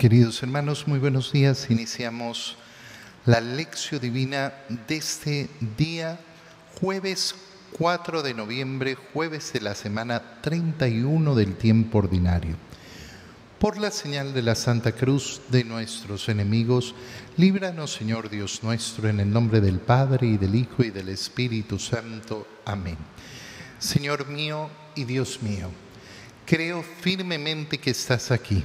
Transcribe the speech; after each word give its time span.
Queridos 0.00 0.42
hermanos, 0.42 0.88
muy 0.88 0.98
buenos 0.98 1.30
días. 1.30 1.66
Iniciamos 1.68 2.56
la 3.26 3.42
lección 3.42 4.00
divina 4.00 4.54
de 4.88 4.96
este 4.96 5.50
día, 5.76 6.18
jueves 6.80 7.34
4 7.72 8.22
de 8.22 8.32
noviembre, 8.32 8.94
jueves 8.94 9.52
de 9.52 9.60
la 9.60 9.74
semana 9.74 10.40
31 10.40 11.34
del 11.34 11.54
tiempo 11.54 11.98
ordinario. 11.98 12.56
Por 13.58 13.76
la 13.76 13.90
señal 13.90 14.32
de 14.32 14.40
la 14.40 14.54
Santa 14.54 14.92
Cruz 14.92 15.42
de 15.50 15.64
nuestros 15.64 16.30
enemigos, 16.30 16.94
líbranos 17.36 17.92
Señor 17.92 18.30
Dios 18.30 18.62
nuestro, 18.62 19.06
en 19.06 19.20
el 19.20 19.30
nombre 19.30 19.60
del 19.60 19.80
Padre 19.80 20.28
y 20.28 20.38
del 20.38 20.54
Hijo 20.54 20.82
y 20.82 20.88
del 20.88 21.10
Espíritu 21.10 21.78
Santo. 21.78 22.48
Amén. 22.64 22.96
Señor 23.78 24.26
mío 24.28 24.70
y 24.94 25.04
Dios 25.04 25.42
mío, 25.42 25.68
creo 26.46 26.82
firmemente 27.02 27.76
que 27.76 27.90
estás 27.90 28.30
aquí 28.30 28.64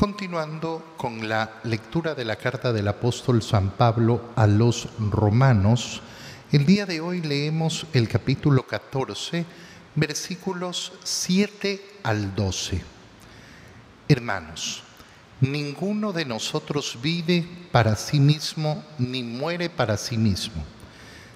Continuando 0.00 0.94
con 0.96 1.28
la 1.28 1.60
lectura 1.64 2.14
de 2.14 2.24
la 2.24 2.36
carta 2.36 2.72
del 2.72 2.88
apóstol 2.88 3.42
San 3.42 3.72
Pablo 3.72 4.30
a 4.34 4.46
los 4.46 4.88
romanos, 4.98 6.00
el 6.52 6.64
día 6.64 6.86
de 6.86 7.02
hoy 7.02 7.20
leemos 7.20 7.86
el 7.92 8.08
capítulo 8.08 8.66
14, 8.66 9.44
versículos 9.96 10.94
7 11.04 11.98
al 12.02 12.34
12. 12.34 12.82
Hermanos, 14.08 14.84
ninguno 15.42 16.14
de 16.14 16.24
nosotros 16.24 16.98
vive 17.02 17.46
para 17.70 17.94
sí 17.94 18.20
mismo 18.20 18.82
ni 18.98 19.22
muere 19.22 19.68
para 19.68 19.98
sí 19.98 20.16
mismo. 20.16 20.64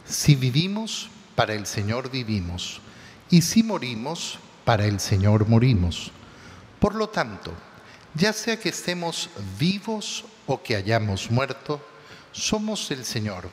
Si 0.07 0.37
vivimos, 0.37 1.11
para 1.35 1.53
el 1.53 1.67
Señor 1.67 2.11
vivimos, 2.11 2.81
y 3.29 3.42
si 3.42 3.62
morimos, 3.62 4.39
para 4.65 4.87
el 4.87 5.01
Señor 5.01 5.47
morimos. 5.47 6.12
Por 6.81 6.95
lo 6.95 7.11
tanto, 7.11 7.53
ya 8.15 8.33
sea 8.33 8.59
que 8.59 8.69
estemos 8.69 9.29
vivos 9.59 10.25
o 10.47 10.62
que 10.62 10.77
hayamos 10.77 11.31
muerto, 11.31 11.81
somos 12.33 12.91
el 12.91 13.05
Señor, 13.05 13.48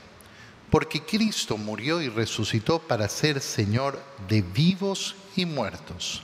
porque 0.69 1.03
Cristo 1.03 1.57
murió 1.57 2.01
y 2.01 2.09
resucitó 2.09 2.79
para 2.79 3.09
ser 3.09 3.41
Señor 3.41 4.01
de 4.27 4.41
vivos 4.41 5.15
y 5.35 5.45
muertos. 5.45 6.23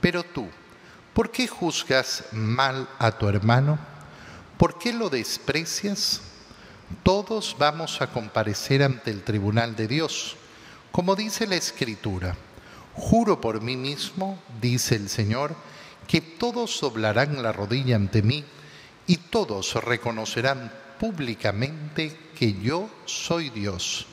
Pero 0.00 0.22
tú, 0.22 0.48
¿por 1.12 1.30
qué 1.30 1.46
juzgas 1.46 2.24
mal 2.32 2.88
a 2.98 3.12
tu 3.12 3.28
hermano? 3.28 3.78
¿Por 4.58 4.78
qué 4.78 4.92
lo 4.92 5.10
desprecias? 5.10 6.22
Todos 7.02 7.56
vamos 7.58 8.00
a 8.00 8.06
comparecer 8.06 8.82
ante 8.82 9.10
el 9.10 9.22
tribunal 9.22 9.74
de 9.74 9.88
Dios. 9.88 10.36
Como 10.92 11.16
dice 11.16 11.46
la 11.46 11.56
Escritura, 11.56 12.36
juro 12.94 13.40
por 13.40 13.60
mí 13.60 13.76
mismo, 13.76 14.40
dice 14.60 14.94
el 14.94 15.08
Señor, 15.08 15.54
que 16.06 16.20
todos 16.20 16.80
doblarán 16.80 17.42
la 17.42 17.52
rodilla 17.52 17.96
ante 17.96 18.22
mí 18.22 18.44
y 19.06 19.16
todos 19.16 19.74
reconocerán 19.84 20.72
públicamente 20.98 22.16
que 22.38 22.54
yo 22.54 22.88
soy 23.04 23.50
Dios. 23.50 24.06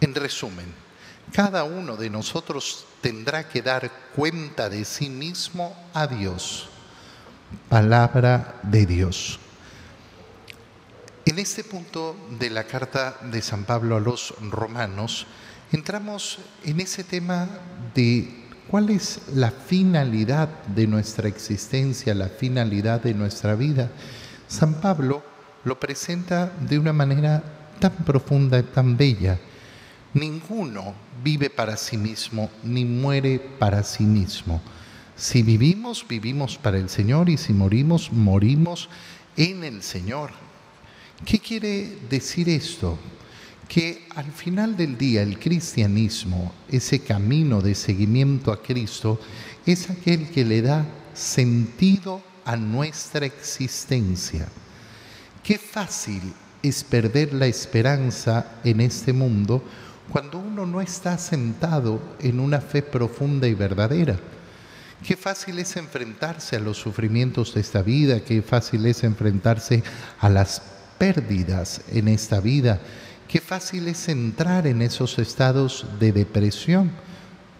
En 0.00 0.14
resumen, 0.14 0.66
cada 1.32 1.64
uno 1.64 1.96
de 1.96 2.10
nosotros 2.10 2.86
tendrá 3.00 3.48
que 3.48 3.62
dar 3.62 3.90
cuenta 4.14 4.68
de 4.68 4.84
sí 4.84 5.08
mismo 5.08 5.76
a 5.92 6.06
Dios. 6.06 6.68
Palabra 7.68 8.60
de 8.62 8.86
Dios. 8.86 9.38
En 11.24 11.38
este 11.38 11.64
punto 11.64 12.16
de 12.38 12.50
la 12.50 12.64
carta 12.64 13.16
de 13.22 13.40
San 13.40 13.64
Pablo 13.64 13.96
a 13.96 14.00
los 14.00 14.34
romanos, 14.40 15.26
entramos 15.72 16.38
en 16.64 16.80
ese 16.80 17.02
tema 17.02 17.48
de 17.94 18.43
¿Cuál 18.74 18.90
es 18.90 19.20
la 19.32 19.52
finalidad 19.52 20.48
de 20.64 20.88
nuestra 20.88 21.28
existencia, 21.28 22.12
la 22.12 22.26
finalidad 22.26 23.00
de 23.00 23.14
nuestra 23.14 23.54
vida? 23.54 23.88
San 24.48 24.80
Pablo 24.80 25.22
lo 25.62 25.78
presenta 25.78 26.52
de 26.58 26.80
una 26.80 26.92
manera 26.92 27.40
tan 27.78 27.92
profunda 28.04 28.58
y 28.58 28.64
tan 28.64 28.96
bella. 28.96 29.38
Ninguno 30.12 30.92
vive 31.22 31.50
para 31.50 31.76
sí 31.76 31.96
mismo 31.96 32.50
ni 32.64 32.84
muere 32.84 33.38
para 33.38 33.84
sí 33.84 34.02
mismo. 34.02 34.60
Si 35.14 35.44
vivimos, 35.44 36.04
vivimos 36.08 36.58
para 36.58 36.76
el 36.76 36.88
Señor 36.88 37.28
y 37.28 37.36
si 37.36 37.52
morimos, 37.52 38.10
morimos 38.12 38.88
en 39.36 39.62
el 39.62 39.84
Señor. 39.84 40.32
¿Qué 41.24 41.38
quiere 41.38 41.96
decir 42.10 42.48
esto? 42.48 42.98
Que 43.74 44.06
al 44.14 44.30
final 44.30 44.76
del 44.76 44.96
día 44.96 45.22
el 45.22 45.36
cristianismo, 45.36 46.54
ese 46.68 47.00
camino 47.00 47.60
de 47.60 47.74
seguimiento 47.74 48.52
a 48.52 48.62
Cristo, 48.62 49.18
es 49.66 49.90
aquel 49.90 50.30
que 50.30 50.44
le 50.44 50.62
da 50.62 50.86
sentido 51.12 52.22
a 52.44 52.56
nuestra 52.56 53.26
existencia. 53.26 54.46
Qué 55.42 55.58
fácil 55.58 56.22
es 56.62 56.84
perder 56.84 57.34
la 57.34 57.46
esperanza 57.46 58.60
en 58.62 58.80
este 58.80 59.12
mundo 59.12 59.64
cuando 60.08 60.38
uno 60.38 60.66
no 60.66 60.80
está 60.80 61.18
sentado 61.18 62.00
en 62.20 62.38
una 62.38 62.60
fe 62.60 62.80
profunda 62.80 63.48
y 63.48 63.54
verdadera. 63.54 64.20
Qué 65.04 65.16
fácil 65.16 65.58
es 65.58 65.74
enfrentarse 65.74 66.54
a 66.54 66.60
los 66.60 66.76
sufrimientos 66.76 67.52
de 67.54 67.62
esta 67.62 67.82
vida, 67.82 68.20
qué 68.20 68.40
fácil 68.40 68.86
es 68.86 69.02
enfrentarse 69.02 69.82
a 70.20 70.30
las 70.30 70.62
pérdidas 70.96 71.80
en 71.88 72.06
esta 72.06 72.38
vida 72.38 72.80
Qué 73.34 73.40
fácil 73.40 73.88
es 73.88 74.08
entrar 74.08 74.64
en 74.68 74.80
esos 74.80 75.18
estados 75.18 75.86
de 75.98 76.12
depresión. 76.12 76.92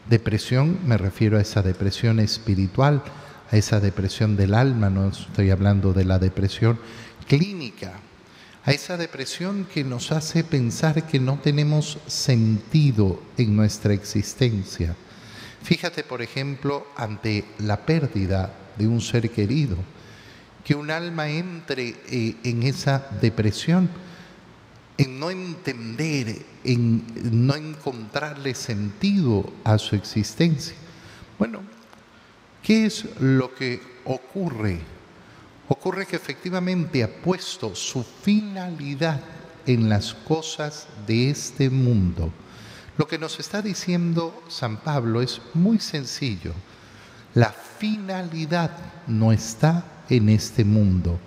Depresión, 0.09 0.79
me 0.87 0.97
refiero 0.97 1.37
a 1.37 1.41
esa 1.41 1.63
depresión 1.63 2.21
espiritual, 2.21 3.03
a 3.51 3.57
esa 3.57 3.81
depresión 3.81 4.37
del 4.37 4.55
alma, 4.55 4.89
no 4.89 5.09
estoy 5.09 5.51
hablando 5.51 5.93
de 5.93 6.05
la 6.05 6.21
depresión 6.21 6.79
clínica, 7.27 7.95
a 8.65 8.71
esa 8.71 8.97
depresión 8.97 9.65
que 9.65 9.83
nos 9.83 10.13
hace 10.13 10.45
pensar 10.45 11.09
que 11.09 11.19
no 11.19 11.41
tenemos 11.41 11.99
sentido 12.07 13.21
en 13.37 13.57
nuestra 13.57 13.95
existencia. 13.95 14.95
Fíjate, 15.65 16.05
por 16.05 16.23
ejemplo, 16.23 16.87
ante 16.97 17.47
la 17.59 17.85
pérdida 17.85 18.55
de 18.79 18.87
un 18.87 19.01
ser 19.01 19.29
querido, 19.29 19.77
que 20.63 20.77
un 20.77 20.93
alma 20.93 21.29
entre 21.31 21.97
eh, 22.13 22.37
en 22.45 22.63
esa 22.63 23.09
depresión 23.21 23.91
en 24.97 25.19
no 25.19 25.31
entender, 25.31 26.45
en 26.63 27.05
no 27.45 27.55
encontrarle 27.55 28.55
sentido 28.55 29.53
a 29.65 29.79
su 29.79 29.97
existencia. 29.97 30.77
Bueno, 31.39 31.61
¿qué 32.63 32.87
es 32.87 33.07
lo 33.21 33.55
que 33.55 33.81
ocurre? 34.05 34.81
Ocurre 35.69 36.07
que 36.07 36.17
efectivamente 36.17 37.03
ha 37.03 37.09
puesto 37.09 37.75
su 37.75 38.05
finalidad 38.05 39.21
en 39.67 39.89
las 39.89 40.15
cosas 40.15 40.87
de 41.07 41.31
este 41.31 41.71
mundo. 41.71 42.31
Lo 42.97 43.09
que 43.09 43.19
nos 43.19 43.41
está 43.41 43.63
diciendo 43.63 44.45
San 44.49 44.77
Pablo 44.77 45.21
es 45.21 45.41
muy 45.55 45.81
sencillo. 45.81 46.53
La 47.35 47.51
finalidad 47.51 48.71
no 49.09 49.33
está 49.33 50.05
en 50.09 50.29
este 50.29 50.65
mundo. 50.65 51.19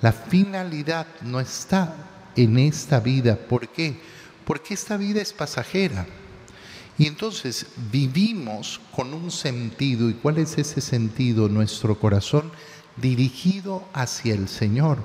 La 0.00 0.12
finalidad 0.12 1.06
no 1.22 1.40
está 1.40 1.94
en 2.42 2.58
esta 2.58 3.00
vida. 3.00 3.36
¿Por 3.36 3.68
qué? 3.68 3.96
Porque 4.44 4.74
esta 4.74 4.96
vida 4.96 5.20
es 5.20 5.32
pasajera. 5.32 6.06
Y 6.98 7.06
entonces 7.06 7.66
vivimos 7.90 8.80
con 8.94 9.14
un 9.14 9.30
sentido. 9.30 10.10
¿Y 10.10 10.14
cuál 10.14 10.38
es 10.38 10.58
ese 10.58 10.80
sentido? 10.80 11.48
Nuestro 11.48 11.98
corazón 11.98 12.50
dirigido 12.96 13.84
hacia 13.92 14.34
el 14.34 14.48
Señor. 14.48 14.98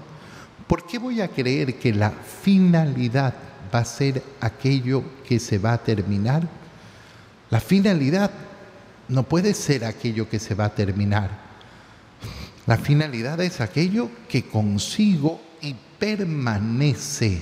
¿Por 0.67 0.85
qué 0.85 0.97
voy 0.97 1.21
a 1.21 1.29
creer 1.29 1.77
que 1.79 1.93
la 1.93 2.11
finalidad 2.11 3.35
va 3.73 3.79
a 3.79 3.85
ser 3.85 4.23
aquello 4.41 5.03
que 5.27 5.39
se 5.39 5.57
va 5.57 5.73
a 5.73 5.83
terminar? 5.83 6.47
La 7.49 7.59
finalidad 7.59 8.31
no 9.07 9.23
puede 9.23 9.53
ser 9.53 9.85
aquello 9.85 10.27
que 10.27 10.39
se 10.39 10.55
va 10.55 10.65
a 10.65 10.75
terminar. 10.75 11.45
La 12.65 12.77
finalidad 12.77 13.39
es 13.41 13.61
aquello 13.61 14.09
que 14.27 14.43
consigo 14.43 15.39
y 15.61 15.75
permanece. 15.99 17.41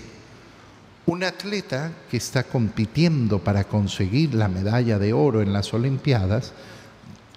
Un 1.06 1.24
atleta 1.24 1.92
que 2.10 2.18
está 2.18 2.44
compitiendo 2.44 3.40
para 3.40 3.66
conseguir 3.66 4.34
la 4.34 4.48
medalla 4.48 5.00
de 5.00 5.14
oro 5.14 5.42
en 5.42 5.52
las 5.52 5.74
Olimpiadas, 5.74 6.54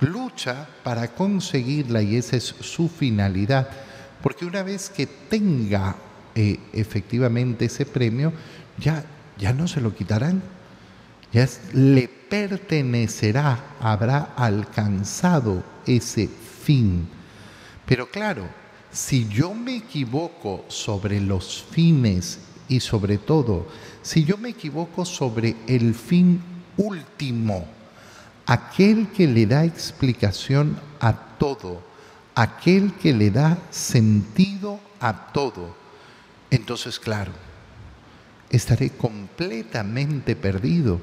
lucha 0.01 0.69
para 0.85 1.09
conseguirla 1.09 2.03
y 2.03 2.17
esa 2.17 2.37
es 2.37 2.45
su 2.45 2.89
finalidad, 2.89 3.69
porque 4.23 4.45
una 4.45 4.63
vez 4.63 4.91
que 4.91 5.07
tenga 5.07 5.97
eh, 6.35 6.61
efectivamente 6.73 7.65
ese 7.65 7.87
premio, 7.87 8.33
ya 8.79 9.05
ya 9.39 9.53
no 9.53 9.69
se 9.69 9.81
lo 9.81 9.95
quitarán, 9.95 10.43
ya 11.33 11.49
le 11.73 12.09
pertenecerá, 12.09 13.77
habrá 13.81 14.35
alcanzado 14.37 15.63
ese 15.87 16.29
fin. 16.29 17.09
Pero 17.85 18.11
claro, 18.11 18.49
si 18.97 19.29
yo 19.29 19.53
me 19.53 19.77
equivoco 19.77 20.65
sobre 20.69 21.21
los 21.21 21.63
fines 21.71 22.39
y 22.67 22.81
sobre 22.81 23.19
todo, 23.19 23.67
si 24.01 24.25
yo 24.25 24.39
me 24.39 24.49
equivoco 24.49 25.05
sobre 25.05 25.55
el 25.67 25.95
fin 25.95 26.41
último, 26.79 27.67
aquel 28.47 29.09
que 29.09 29.27
le 29.27 29.45
da 29.45 29.67
explicación 29.67 30.81
a 30.99 31.13
todo, 31.13 31.83
aquel 32.35 32.95
que 32.95 33.13
le 33.13 33.31
da 33.31 33.59
sentido 33.71 34.81
a 34.99 35.31
todo, 35.31 35.77
entonces 36.51 36.99
claro, 36.99 37.33
estaré 38.49 38.89
completamente 38.89 40.35
perdido, 40.37 41.03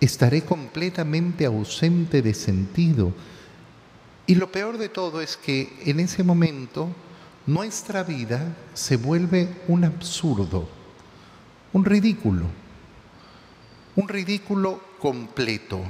estaré 0.00 0.44
completamente 0.44 1.44
ausente 1.44 2.22
de 2.22 2.32
sentido. 2.32 3.12
Y 4.26 4.34
lo 4.36 4.50
peor 4.50 4.78
de 4.78 4.88
todo 4.88 5.20
es 5.20 5.36
que 5.36 5.74
en 5.84 6.00
ese 6.00 6.22
momento 6.24 6.88
nuestra 7.48 8.02
vida 8.02 8.54
se 8.74 8.98
vuelve 8.98 9.48
un 9.68 9.82
absurdo, 9.82 10.68
un 11.72 11.82
ridículo, 11.82 12.44
un 13.96 14.06
ridículo 14.06 14.82
completo. 15.00 15.80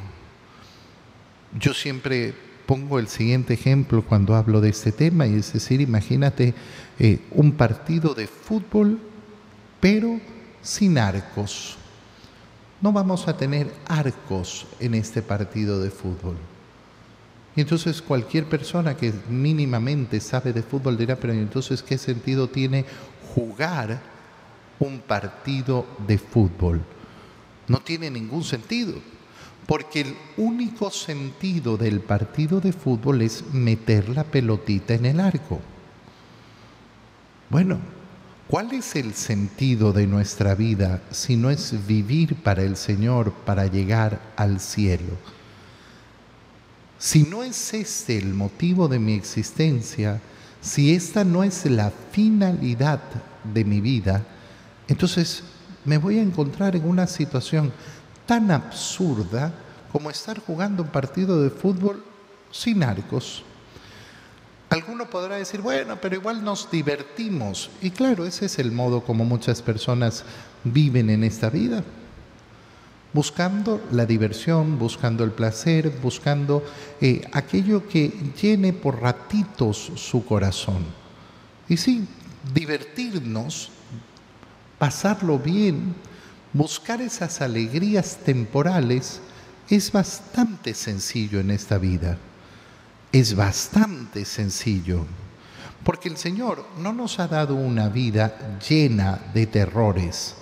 Yo 1.58 1.74
siempre 1.74 2.32
pongo 2.64 3.00
el 3.00 3.08
siguiente 3.08 3.54
ejemplo 3.54 4.04
cuando 4.04 4.36
hablo 4.36 4.60
de 4.60 4.68
este 4.68 4.92
tema, 4.92 5.26
y 5.26 5.34
es 5.34 5.52
decir, 5.52 5.80
imagínate 5.80 6.54
eh, 7.00 7.18
un 7.32 7.50
partido 7.50 8.14
de 8.14 8.28
fútbol, 8.28 9.00
pero 9.80 10.20
sin 10.62 10.96
arcos. 10.96 11.76
No 12.80 12.92
vamos 12.92 13.26
a 13.26 13.36
tener 13.36 13.74
arcos 13.88 14.68
en 14.78 14.94
este 14.94 15.22
partido 15.22 15.80
de 15.80 15.90
fútbol. 15.90 16.36
Y 17.58 17.60
entonces 17.60 18.00
cualquier 18.00 18.44
persona 18.44 18.96
que 18.96 19.12
mínimamente 19.28 20.20
sabe 20.20 20.52
de 20.52 20.62
fútbol 20.62 20.96
dirá, 20.96 21.16
pero 21.16 21.32
entonces 21.32 21.82
¿qué 21.82 21.98
sentido 21.98 22.48
tiene 22.48 22.84
jugar 23.34 24.00
un 24.78 25.00
partido 25.00 25.84
de 26.06 26.18
fútbol? 26.18 26.80
No 27.66 27.80
tiene 27.80 28.12
ningún 28.12 28.44
sentido, 28.44 28.94
porque 29.66 30.02
el 30.02 30.14
único 30.36 30.88
sentido 30.92 31.76
del 31.76 31.98
partido 31.98 32.60
de 32.60 32.72
fútbol 32.72 33.22
es 33.22 33.42
meter 33.52 34.08
la 34.10 34.22
pelotita 34.22 34.94
en 34.94 35.06
el 35.06 35.18
arco. 35.18 35.58
Bueno, 37.50 37.80
¿Cuál 38.46 38.72
es 38.72 38.96
el 38.96 39.12
sentido 39.12 39.92
de 39.92 40.06
nuestra 40.06 40.54
vida 40.54 41.02
si 41.10 41.36
no 41.36 41.50
es 41.50 41.86
vivir 41.86 42.36
para 42.36 42.62
el 42.62 42.76
Señor 42.78 43.32
para 43.44 43.66
llegar 43.66 44.22
al 44.36 44.58
cielo? 44.58 45.18
Si 46.98 47.22
no 47.22 47.44
es 47.44 47.74
este 47.74 48.18
el 48.18 48.34
motivo 48.34 48.88
de 48.88 48.98
mi 48.98 49.14
existencia, 49.14 50.20
si 50.60 50.94
esta 50.94 51.24
no 51.24 51.44
es 51.44 51.64
la 51.66 51.92
finalidad 52.10 53.00
de 53.44 53.64
mi 53.64 53.80
vida, 53.80 54.24
entonces 54.88 55.44
me 55.84 55.98
voy 55.98 56.18
a 56.18 56.22
encontrar 56.22 56.74
en 56.74 56.88
una 56.88 57.06
situación 57.06 57.72
tan 58.26 58.50
absurda 58.50 59.52
como 59.92 60.10
estar 60.10 60.40
jugando 60.40 60.82
un 60.82 60.88
partido 60.88 61.40
de 61.40 61.50
fútbol 61.50 62.04
sin 62.50 62.82
arcos. 62.82 63.44
Alguno 64.68 65.08
podrá 65.08 65.36
decir, 65.36 65.62
bueno, 65.62 65.98
pero 66.00 66.16
igual 66.16 66.44
nos 66.44 66.70
divertimos. 66.70 67.70
Y 67.80 67.90
claro, 67.90 68.26
ese 68.26 68.46
es 68.46 68.58
el 68.58 68.70
modo 68.70 69.02
como 69.02 69.24
muchas 69.24 69.62
personas 69.62 70.24
viven 70.64 71.08
en 71.08 71.24
esta 71.24 71.48
vida. 71.48 71.82
Buscando 73.12 73.80
la 73.90 74.04
diversión, 74.06 74.78
buscando 74.78 75.24
el 75.24 75.32
placer, 75.32 75.90
buscando 76.02 76.62
eh, 77.00 77.22
aquello 77.32 77.88
que 77.88 78.12
llene 78.40 78.72
por 78.72 79.00
ratitos 79.00 79.92
su 79.96 80.24
corazón. 80.24 80.84
Y 81.68 81.76
sí, 81.76 82.06
divertirnos, 82.54 83.70
pasarlo 84.78 85.38
bien, 85.38 85.94
buscar 86.52 87.00
esas 87.00 87.40
alegrías 87.40 88.18
temporales 88.24 89.20
es 89.68 89.90
bastante 89.90 90.74
sencillo 90.74 91.40
en 91.40 91.50
esta 91.50 91.78
vida 91.78 92.18
es 93.12 93.34
bastante 93.34 94.24
sencillo, 94.24 95.06
porque 95.84 96.08
el 96.08 96.16
Señor 96.16 96.66
no 96.78 96.92
nos 96.92 97.18
ha 97.18 97.28
dado 97.28 97.54
una 97.54 97.88
vida 97.88 98.58
llena 98.68 99.18
de 99.32 99.46
terrores, 99.46 100.34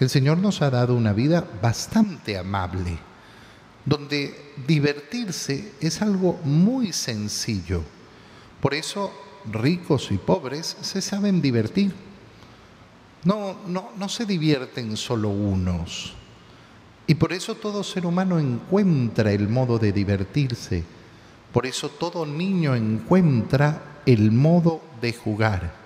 el 0.00 0.10
Señor 0.10 0.38
nos 0.38 0.62
ha 0.62 0.70
dado 0.70 0.94
una 0.94 1.12
vida 1.12 1.44
bastante 1.62 2.38
amable, 2.38 2.98
donde 3.84 4.52
divertirse 4.66 5.72
es 5.80 6.02
algo 6.02 6.38
muy 6.44 6.92
sencillo. 6.92 7.82
Por 8.60 8.74
eso 8.74 9.12
ricos 9.50 10.10
y 10.10 10.18
pobres 10.18 10.76
se 10.80 11.00
saben 11.00 11.40
divertir. 11.40 11.94
No, 13.24 13.56
no, 13.66 13.90
no 13.96 14.08
se 14.08 14.26
divierten 14.26 14.96
solo 14.96 15.28
unos. 15.30 16.14
Y 17.06 17.14
por 17.14 17.32
eso 17.32 17.54
todo 17.54 17.82
ser 17.82 18.06
humano 18.06 18.38
encuentra 18.38 19.32
el 19.32 19.48
modo 19.48 19.78
de 19.78 19.92
divertirse 19.92 20.84
por 21.52 21.66
eso 21.66 21.88
todo 21.88 22.26
niño 22.26 22.74
encuentra 22.74 24.00
el 24.04 24.32
modo 24.32 24.82
de 25.00 25.12
jugar. 25.12 25.77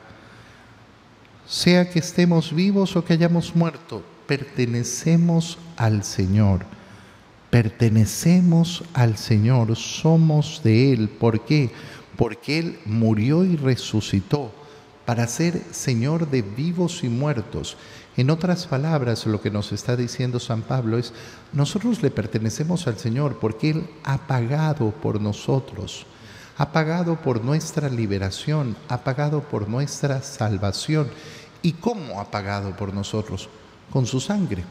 Sea 1.47 1.91
que 1.91 1.99
estemos 1.99 2.55
vivos 2.55 2.97
o 2.97 3.05
que 3.05 3.15
hayamos 3.15 3.55
muerto, 3.55 4.03
pertenecemos 4.27 5.59
al 5.77 6.05
Señor. 6.05 6.65
Pertenecemos 7.51 8.85
al 8.95 9.19
Señor, 9.19 9.77
somos 9.77 10.63
de 10.65 10.93
Él. 10.93 11.09
¿Por 11.09 11.45
qué? 11.45 11.71
Porque 12.17 12.59
Él 12.59 12.79
murió 12.87 13.45
y 13.45 13.57
resucitó 13.57 14.53
para 15.05 15.27
ser 15.27 15.61
Señor 15.73 16.31
de 16.31 16.43
vivos 16.43 17.05
y 17.05 17.09
muertos. 17.09 17.77
En 18.17 18.31
otras 18.31 18.67
palabras, 18.67 19.27
lo 19.27 19.41
que 19.41 19.51
nos 19.51 19.73
está 19.73 19.97
diciendo 19.97 20.39
San 20.39 20.63
Pablo 20.63 20.99
es, 20.99 21.13
nosotros 21.53 22.03
le 22.03 22.11
pertenecemos 22.11 22.87
al 22.87 22.99
Señor 22.99 23.39
porque 23.41 23.71
Él 23.71 23.87
ha 24.05 24.27
pagado 24.27 24.91
por 24.91 25.21
nosotros, 25.21 26.07
ha 26.59 26.73
pagado 26.73 27.17
por 27.17 27.43
nuestra 27.43 27.89
liberación, 27.89 28.77
ha 28.89 28.99
pagado 28.99 29.43
por 29.43 29.69
nuestra 29.69 30.23
salvación. 30.23 31.09
¿Y 31.63 31.73
cómo 31.73 32.21
ha 32.21 32.31
pagado 32.31 32.77
por 32.77 32.93
nosotros? 32.93 33.49
Con 33.91 34.07
su 34.07 34.21
sangre, 34.21 34.65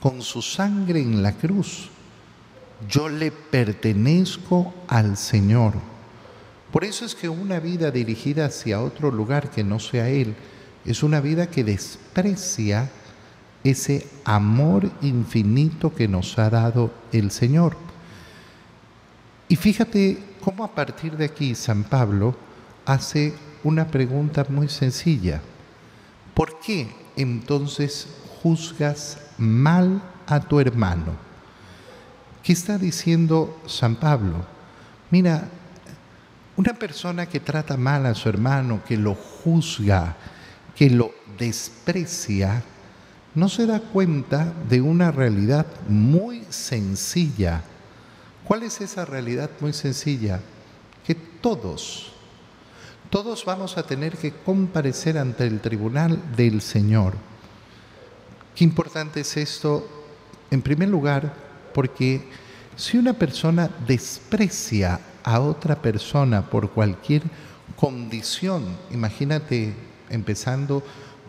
con 0.00 0.22
su 0.22 0.42
sangre 0.42 1.00
en 1.00 1.22
la 1.22 1.32
cruz. 1.32 1.88
Yo 2.88 3.08
le 3.08 3.30
pertenezco 3.30 4.74
al 4.88 5.16
Señor. 5.16 5.74
Por 6.70 6.84
eso 6.84 7.04
es 7.04 7.14
que 7.14 7.28
una 7.28 7.60
vida 7.60 7.90
dirigida 7.90 8.46
hacia 8.46 8.80
otro 8.80 9.10
lugar 9.10 9.50
que 9.50 9.62
no 9.62 9.78
sea 9.78 10.08
Él, 10.08 10.34
es 10.84 11.02
una 11.02 11.20
vida 11.20 11.48
que 11.48 11.64
desprecia 11.64 12.90
ese 13.62 14.08
amor 14.24 14.90
infinito 15.02 15.94
que 15.94 16.08
nos 16.08 16.38
ha 16.38 16.50
dado 16.50 16.90
el 17.12 17.30
Señor. 17.30 17.76
Y 19.48 19.56
fíjate 19.56 20.31
cómo 20.42 20.64
a 20.64 20.74
partir 20.74 21.16
de 21.16 21.26
aquí 21.26 21.54
San 21.54 21.84
Pablo 21.84 22.34
hace 22.84 23.34
una 23.64 23.86
pregunta 23.86 24.44
muy 24.48 24.68
sencilla. 24.68 25.40
¿Por 26.34 26.58
qué 26.60 26.88
entonces 27.16 28.08
juzgas 28.42 29.18
mal 29.38 30.02
a 30.26 30.40
tu 30.40 30.60
hermano? 30.60 31.12
¿Qué 32.42 32.52
está 32.52 32.76
diciendo 32.76 33.60
San 33.66 33.96
Pablo? 33.96 34.44
Mira, 35.10 35.48
una 36.56 36.74
persona 36.74 37.26
que 37.26 37.40
trata 37.40 37.76
mal 37.76 38.04
a 38.06 38.14
su 38.14 38.28
hermano, 38.28 38.82
que 38.84 38.96
lo 38.96 39.14
juzga, 39.14 40.16
que 40.74 40.90
lo 40.90 41.12
desprecia 41.38 42.62
no 43.34 43.48
se 43.48 43.66
da 43.66 43.80
cuenta 43.80 44.52
de 44.68 44.80
una 44.82 45.10
realidad 45.10 45.66
muy 45.88 46.44
sencilla. 46.50 47.62
¿Cuál 48.52 48.64
es 48.64 48.82
esa 48.82 49.06
realidad 49.06 49.48
muy 49.60 49.72
sencilla? 49.72 50.38
Que 51.06 51.14
todos, 51.14 52.12
todos 53.08 53.46
vamos 53.46 53.78
a 53.78 53.82
tener 53.82 54.18
que 54.18 54.30
comparecer 54.30 55.16
ante 55.16 55.46
el 55.46 55.62
tribunal 55.62 56.20
del 56.36 56.60
Señor. 56.60 57.14
Qué 58.54 58.64
importante 58.64 59.20
es 59.20 59.38
esto, 59.38 59.88
en 60.50 60.60
primer 60.60 60.90
lugar, 60.90 61.32
porque 61.72 62.28
si 62.76 62.98
una 62.98 63.14
persona 63.14 63.70
desprecia 63.88 65.00
a 65.24 65.40
otra 65.40 65.80
persona 65.80 66.50
por 66.50 66.72
cualquier 66.72 67.22
condición, 67.74 68.66
imagínate 68.90 69.72
empezando 70.10 70.82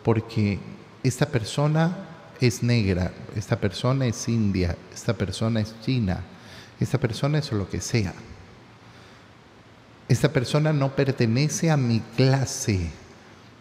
porque 0.04 0.60
esta 1.04 1.28
persona 1.28 1.96
es 2.42 2.62
negra, 2.64 3.14
esta 3.34 3.58
persona 3.62 4.08
es 4.08 4.28
india, 4.28 4.76
esta 4.94 5.14
persona 5.14 5.62
es 5.62 5.74
china, 5.86 6.22
esta 6.84 7.00
persona 7.00 7.40
es 7.40 7.52
lo 7.52 7.70
que 7.70 7.82
sea. 7.82 8.14
Esta 10.08 10.32
persona 10.32 10.74
no 10.74 10.96
pertenece 10.96 11.72
a 11.72 11.78
mi 11.78 12.02
clase, 12.16 12.92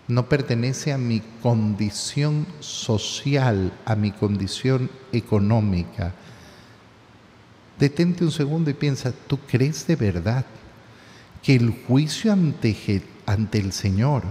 no 0.09 0.29
pertenece 0.29 0.93
a 0.93 0.99
mi 0.99 1.23
condición 1.41 2.47
social, 2.61 3.73
a 3.85 3.95
mi 3.95 4.11
condición 4.11 4.91
económica. 5.13 6.13
Detente 7.79 8.25
un 8.25 8.33
segundo 8.33 8.71
y 8.71 8.75
piensa, 8.75 9.13
¿tú 9.27 9.39
crees 9.39 9.87
de 9.87 9.97
verdad 9.97 10.45
que 11.43 11.55
el 11.55 11.71
juicio 11.87 12.33
ante, 12.33 13.03
ante 13.25 13.59
el 13.59 13.73
Señor 13.73 14.25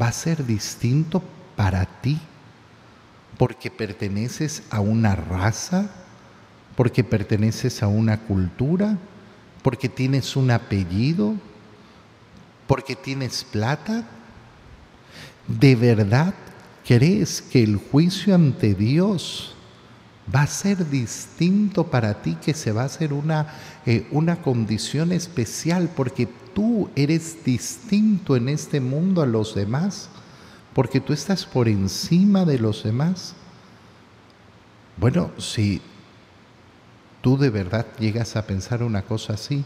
va 0.00 0.08
a 0.08 0.12
ser 0.12 0.46
distinto 0.46 1.22
para 1.56 1.86
ti? 2.00 2.20
Porque 3.38 3.70
perteneces 3.70 4.62
a 4.70 4.80
una 4.80 5.16
raza, 5.16 5.90
porque 6.76 7.04
perteneces 7.04 7.82
a 7.82 7.88
una 7.88 8.20
cultura, 8.20 8.98
porque 9.62 9.88
tienes 9.88 10.36
un 10.36 10.50
apellido, 10.50 11.34
porque 12.66 12.96
tienes 12.96 13.44
plata, 13.44 14.04
¿De 15.46 15.76
verdad 15.76 16.34
crees 16.86 17.42
que 17.42 17.62
el 17.62 17.76
juicio 17.76 18.34
ante 18.34 18.74
Dios 18.74 19.54
va 20.34 20.42
a 20.42 20.46
ser 20.46 20.88
distinto 20.88 21.88
para 21.88 22.22
ti, 22.22 22.36
que 22.36 22.54
se 22.54 22.72
va 22.72 22.82
a 22.82 22.86
hacer 22.86 23.12
una, 23.12 23.54
eh, 23.84 24.08
una 24.10 24.40
condición 24.40 25.12
especial 25.12 25.90
porque 25.94 26.28
tú 26.54 26.88
eres 26.96 27.44
distinto 27.44 28.36
en 28.36 28.48
este 28.48 28.80
mundo 28.80 29.20
a 29.20 29.26
los 29.26 29.54
demás? 29.54 30.08
Porque 30.72 30.98
tú 31.00 31.12
estás 31.12 31.44
por 31.44 31.68
encima 31.68 32.44
de 32.46 32.58
los 32.58 32.84
demás. 32.84 33.34
Bueno, 34.96 35.30
si 35.38 35.82
tú 37.24 37.38
de 37.38 37.48
verdad 37.48 37.86
llegas 37.98 38.36
a 38.36 38.46
pensar 38.46 38.82
una 38.82 39.00
cosa 39.00 39.32
así, 39.32 39.64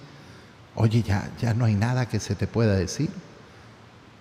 oye, 0.76 1.02
ya, 1.02 1.28
ya 1.40 1.54
no 1.54 1.64
hay 1.64 1.74
nada 1.74 2.08
que 2.08 2.20
se 2.20 2.36
te 2.36 2.46
pueda 2.46 2.76
decir. 2.76 3.10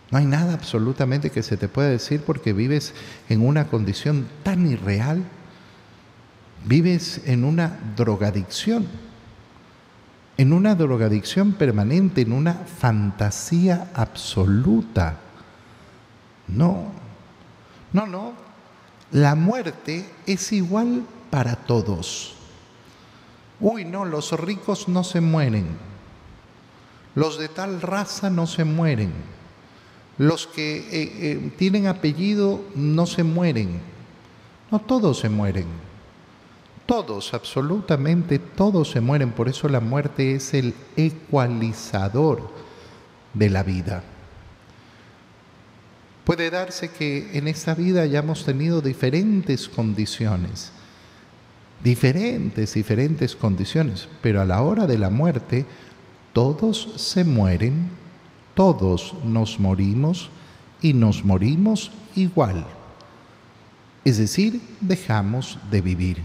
No 0.10 0.18
hay 0.18 0.26
nada 0.26 0.56
absolutamente 0.56 1.30
que 1.30 1.44
se 1.44 1.56
te 1.56 1.68
pueda 1.68 1.88
decir 1.90 2.24
porque 2.26 2.52
vives 2.52 2.96
en 3.30 3.46
una 3.46 3.68
condición 3.68 4.28
tan 4.42 4.66
irreal. 4.66 5.24
Vives 6.66 7.22
en 7.26 7.44
una 7.44 7.78
drogadicción, 7.96 8.88
en 10.38 10.52
una 10.52 10.74
drogadicción 10.74 11.54
permanente, 11.54 12.22
en 12.22 12.32
una 12.32 12.56
fantasía 12.56 13.92
absoluta. 13.94 15.18
No, 16.48 16.88
no, 17.94 18.08
no. 18.08 18.34
La 19.12 19.36
muerte 19.36 20.10
es 20.26 20.52
igual 20.52 21.04
para 21.30 21.56
todos. 21.56 22.37
Uy, 23.60 23.86
no, 23.86 24.06
los 24.06 24.32
ricos 24.40 24.88
no 24.88 25.04
se 25.04 25.22
mueren. 25.22 25.68
Los 27.16 27.40
de 27.40 27.50
tal 27.50 27.82
raza 27.82 28.30
no 28.30 28.46
se 28.48 28.64
mueren 28.64 29.12
los 30.18 30.48
que 30.48 30.78
eh, 30.78 30.88
eh, 30.92 31.52
tienen 31.58 31.88
apellido 31.88 32.62
no 32.76 33.06
se 33.06 33.24
mueren. 33.24 33.80
No 34.72 34.80
todos 34.80 35.20
se 35.20 35.30
mueren. 35.30 35.68
Todos, 36.86 37.34
absolutamente 37.34 38.40
todos 38.40 38.90
se 38.90 39.02
mueren. 39.02 39.32
Por 39.32 39.48
eso 39.50 39.70
la 39.70 39.80
muerte 39.80 40.36
es 40.36 40.54
el 40.54 40.74
ecualizador 40.96 42.50
de 43.34 43.50
la 43.50 43.64
vida. 43.64 44.04
Puede 46.24 46.50
darse 46.50 46.90
que 46.90 47.38
en 47.38 47.48
esta 47.48 47.76
vida 47.76 48.02
hayamos 48.02 48.44
tenido 48.44 48.82
diferentes 48.82 49.70
condiciones, 49.70 50.72
diferentes, 51.84 52.74
diferentes 52.74 53.36
condiciones, 53.36 54.08
pero 54.22 54.42
a 54.42 54.46
la 54.46 54.62
hora 54.62 54.88
de 54.88 54.98
la 54.98 55.10
muerte 55.10 55.66
todos 56.34 56.94
se 56.98 57.24
mueren 57.24 57.90
todos 58.58 59.14
nos 59.24 59.60
morimos 59.60 60.32
y 60.82 60.94
nos 60.94 61.24
morimos 61.24 61.92
igual. 62.16 62.66
Es 64.04 64.18
decir, 64.18 64.60
dejamos 64.82 65.60
de 65.70 65.82
vivir. 65.82 66.18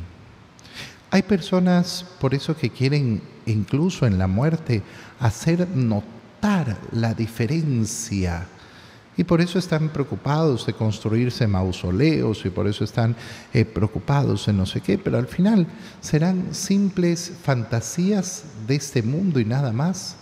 Hay 1.11 1.23
personas 1.23 2.07
por 2.19 2.33
eso 2.33 2.57
que 2.57 2.71
quieren 2.71 3.21
incluso 3.45 4.07
en 4.07 4.17
la 4.17 4.29
muerte 4.29 4.83
hacer 5.21 5.69
notar 5.69 6.79
la 6.91 7.13
diferencia 7.13 8.47
y 9.17 9.25
por 9.25 9.41
eso 9.41 9.59
están 9.59 9.91
preocupados 9.91 10.67
de 10.67 10.73
construirse 10.73 11.47
mausoleos 11.47 12.45
y 12.47 12.51
por 12.51 12.67
eso 12.67 12.85
están 12.85 13.15
eh, 13.53 13.65
preocupados 13.65 14.47
de 14.47 14.53
no 14.55 14.65
sé 14.65 14.81
qué, 14.81 14.97
pero 14.97 15.19
al 15.19 15.27
final 15.27 15.67
serán 16.01 16.55
simples 16.55 17.33
fantasías 17.43 18.45
de 18.67 18.77
este 18.77 19.03
mundo 19.03 19.39
y 19.39 19.45
nada 19.45 19.73
más. 19.73 20.17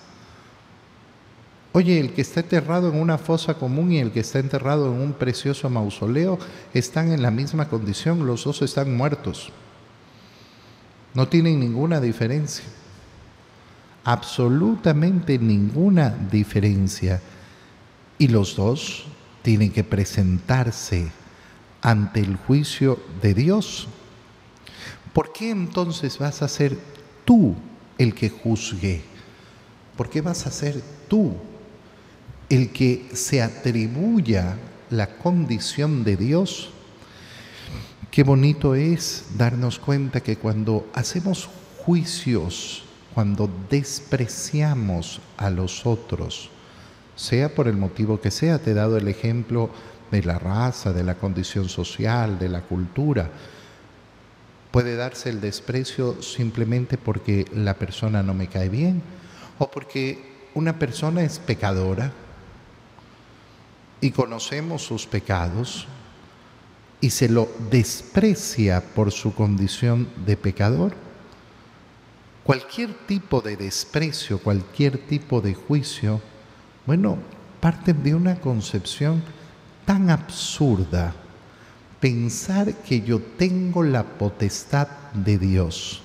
Oye, 1.73 2.00
el 2.00 2.12
que 2.12 2.23
está 2.23 2.40
enterrado 2.40 2.88
en 2.88 3.00
una 3.00 3.16
fosa 3.16 3.54
común 3.54 3.92
y 3.92 3.99
el 3.99 4.11
que 4.11 4.20
está 4.20 4.40
enterrado 4.40 4.92
en 4.92 5.00
un 5.00 5.12
precioso 5.12 5.70
mausoleo 5.70 6.37
están 6.75 7.12
en 7.12 7.23
la 7.23 7.30
misma 7.30 7.68
condición, 7.68 8.26
los 8.26 8.42
dos 8.42 8.61
están 8.62 8.97
muertos. 8.97 9.52
No 11.14 11.28
tienen 11.28 11.61
ninguna 11.61 12.00
diferencia. 12.00 12.64
Absolutamente 14.02 15.38
ninguna 15.38 16.11
diferencia. 16.30 17.20
Y 18.20 18.28
los 18.28 18.54
dos 18.54 19.06
tienen 19.42 19.72
que 19.72 19.82
presentarse 19.82 21.10
ante 21.82 22.20
el 22.20 22.36
juicio 22.36 23.02
de 23.20 23.34
Dios. 23.34 23.88
¿Por 25.12 25.32
qué 25.32 25.50
entonces 25.50 26.18
vas 26.18 26.42
a 26.42 26.48
ser 26.48 26.78
tú 27.24 27.56
el 27.98 28.14
que 28.14 28.30
juzgue? 28.30 29.02
¿Por 29.96 30.08
qué 30.08 30.20
vas 30.20 30.46
a 30.46 30.52
ser 30.52 30.80
tú 31.08 31.34
el 32.50 32.70
que 32.70 33.08
se 33.14 33.40
atribuya 33.40 34.56
la 34.90 35.16
condición 35.16 36.02
de 36.02 36.16
Dios, 36.16 36.70
qué 38.10 38.24
bonito 38.24 38.74
es 38.74 39.26
darnos 39.38 39.78
cuenta 39.78 40.20
que 40.20 40.36
cuando 40.36 40.90
hacemos 40.92 41.48
juicios, 41.78 42.82
cuando 43.14 43.48
despreciamos 43.70 45.20
a 45.36 45.48
los 45.48 45.86
otros, 45.86 46.50
sea 47.17 47.55
por 47.55 47.69
el 47.69 47.76
motivo 47.76 48.21
que 48.21 48.31
sea, 48.31 48.59
te 48.59 48.71
he 48.71 48.75
dado 48.75 48.97
el 48.97 49.09
ejemplo 49.09 49.71
de 50.11 50.23
la 50.23 50.38
raza, 50.38 50.93
de 50.93 51.05
la 51.05 51.14
condición 51.14 51.69
social, 51.69 52.38
de 52.38 52.49
la 52.49 52.62
cultura, 52.62 53.31
puede 54.71 54.97
darse 54.97 55.31
el 55.31 55.40
desprecio 55.40 56.23
simplemente 56.23 56.97
porque 56.97 57.47
la 57.55 57.75
persona 57.75 58.23
no 58.23 58.35
me 58.35 58.47
cae 58.47 58.69
bien 58.69 59.02
o 59.59 59.71
porque 59.71 60.49
una 60.55 60.79
persona 60.79 61.23
es 61.23 61.38
pecadora, 61.38 62.12
y 64.00 64.11
conocemos 64.11 64.83
sus 64.83 65.07
pecados 65.07 65.87
y 67.00 67.11
se 67.11 67.29
lo 67.29 67.49
desprecia 67.71 68.83
por 68.95 69.11
su 69.11 69.35
condición 69.35 70.09
de 70.26 70.37
pecador, 70.37 70.95
cualquier 72.45 72.93
tipo 73.07 73.40
de 73.40 73.57
desprecio, 73.57 74.38
cualquier 74.38 74.99
tipo 75.07 75.40
de 75.40 75.55
juicio, 75.55 76.21
bueno, 76.87 77.18
parten 77.60 78.02
de 78.02 78.14
una 78.14 78.37
concepción 78.37 79.22
tan 79.84 80.10
absurda, 80.10 81.12
pensar 82.00 82.75
que 82.75 83.02
yo 83.02 83.20
tengo 83.20 83.82
la 83.82 84.04
potestad 84.04 84.88
de 85.12 85.38
Dios. 85.38 86.02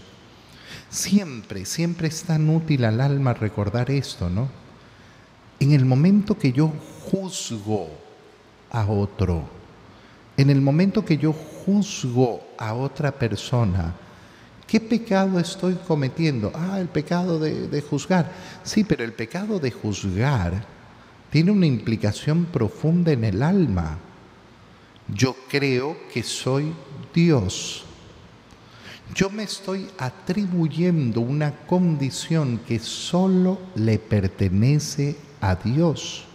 Siempre, 0.90 1.66
siempre 1.66 2.08
es 2.08 2.24
tan 2.24 2.50
útil 2.50 2.86
al 2.86 3.02
alma 3.02 3.34
recordar 3.34 3.92
esto, 3.92 4.30
¿no? 4.30 4.50
En 5.60 5.72
el 5.72 5.86
momento 5.86 6.38
que 6.38 6.52
yo 6.52 6.72
juzgo 7.12 7.90
a 8.72 8.86
otro, 8.86 9.44
en 10.38 10.50
el 10.50 10.62
momento 10.62 11.06
que 11.06 11.18
yo 11.18 11.34
juzgo 11.34 12.42
a 12.58 12.74
otra 12.74 13.12
persona, 13.12 13.94
¿qué 14.68 14.80
pecado 14.80 15.40
estoy 15.40 15.76
cometiendo? 15.88 16.52
Ah, 16.54 16.80
el 16.80 16.88
pecado 16.88 17.40
de, 17.40 17.82
juzgar. 17.82 18.32
Sí, 18.64 18.84
pero 18.84 19.04
el 19.04 19.14
pecado 19.14 19.60
de 19.60 19.72
juzgar 19.72 20.66
tiene 21.30 21.52
una 21.52 21.66
implicación 21.66 22.46
profunda 22.46 23.12
en 23.12 23.24
el 23.24 23.44
alma. 23.44 23.98
Yo 25.08 25.36
creo 25.50 25.98
que 26.12 26.24
soy 26.24 26.74
Dios. 27.14 27.86
Yo 29.14 29.30
me 29.30 29.44
estoy 29.44 29.88
atribuyendo 30.00 31.22
una 31.22 31.52
condición 31.68 32.60
que 32.68 32.80
solo 32.80 33.60
le 33.76 34.00
pertenece 34.00 35.16
a 35.42 35.56
Dios. 35.56 36.26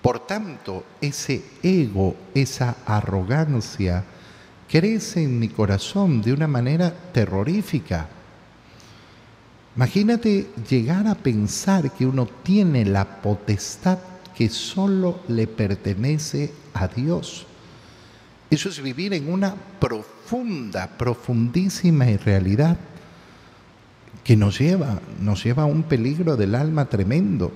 Por 0.00 0.26
tanto, 0.26 0.84
ese 1.00 1.44
ego, 1.62 2.16
esa 2.34 2.76
arrogancia, 2.86 4.04
crece 4.70 5.24
en 5.24 5.38
mi 5.38 5.48
corazón 5.48 6.22
de 6.22 6.32
una 6.32 6.46
manera 6.46 6.94
terrorífica. 7.12 8.08
Imagínate 9.74 10.50
llegar 10.68 11.08
a 11.08 11.16
pensar 11.16 11.90
que 11.90 12.06
uno 12.06 12.28
tiene 12.44 12.84
la 12.84 13.20
potestad 13.20 13.98
que 14.36 14.48
solo 14.48 15.20
le 15.26 15.48
pertenece 15.48 16.52
a 16.72 16.86
Dios. 16.86 17.46
Eso 18.48 18.68
es 18.68 18.80
vivir 18.80 19.12
en 19.12 19.32
una 19.32 19.54
profunda, 19.54 20.86
profundísima 20.96 22.08
irrealidad 22.08 22.76
que 24.22 24.36
nos 24.36 24.58
lleva, 24.58 25.00
nos 25.20 25.42
lleva 25.42 25.64
a 25.64 25.66
un 25.66 25.82
peligro 25.82 26.36
del 26.36 26.54
alma 26.54 26.84
tremendo. 26.84 27.52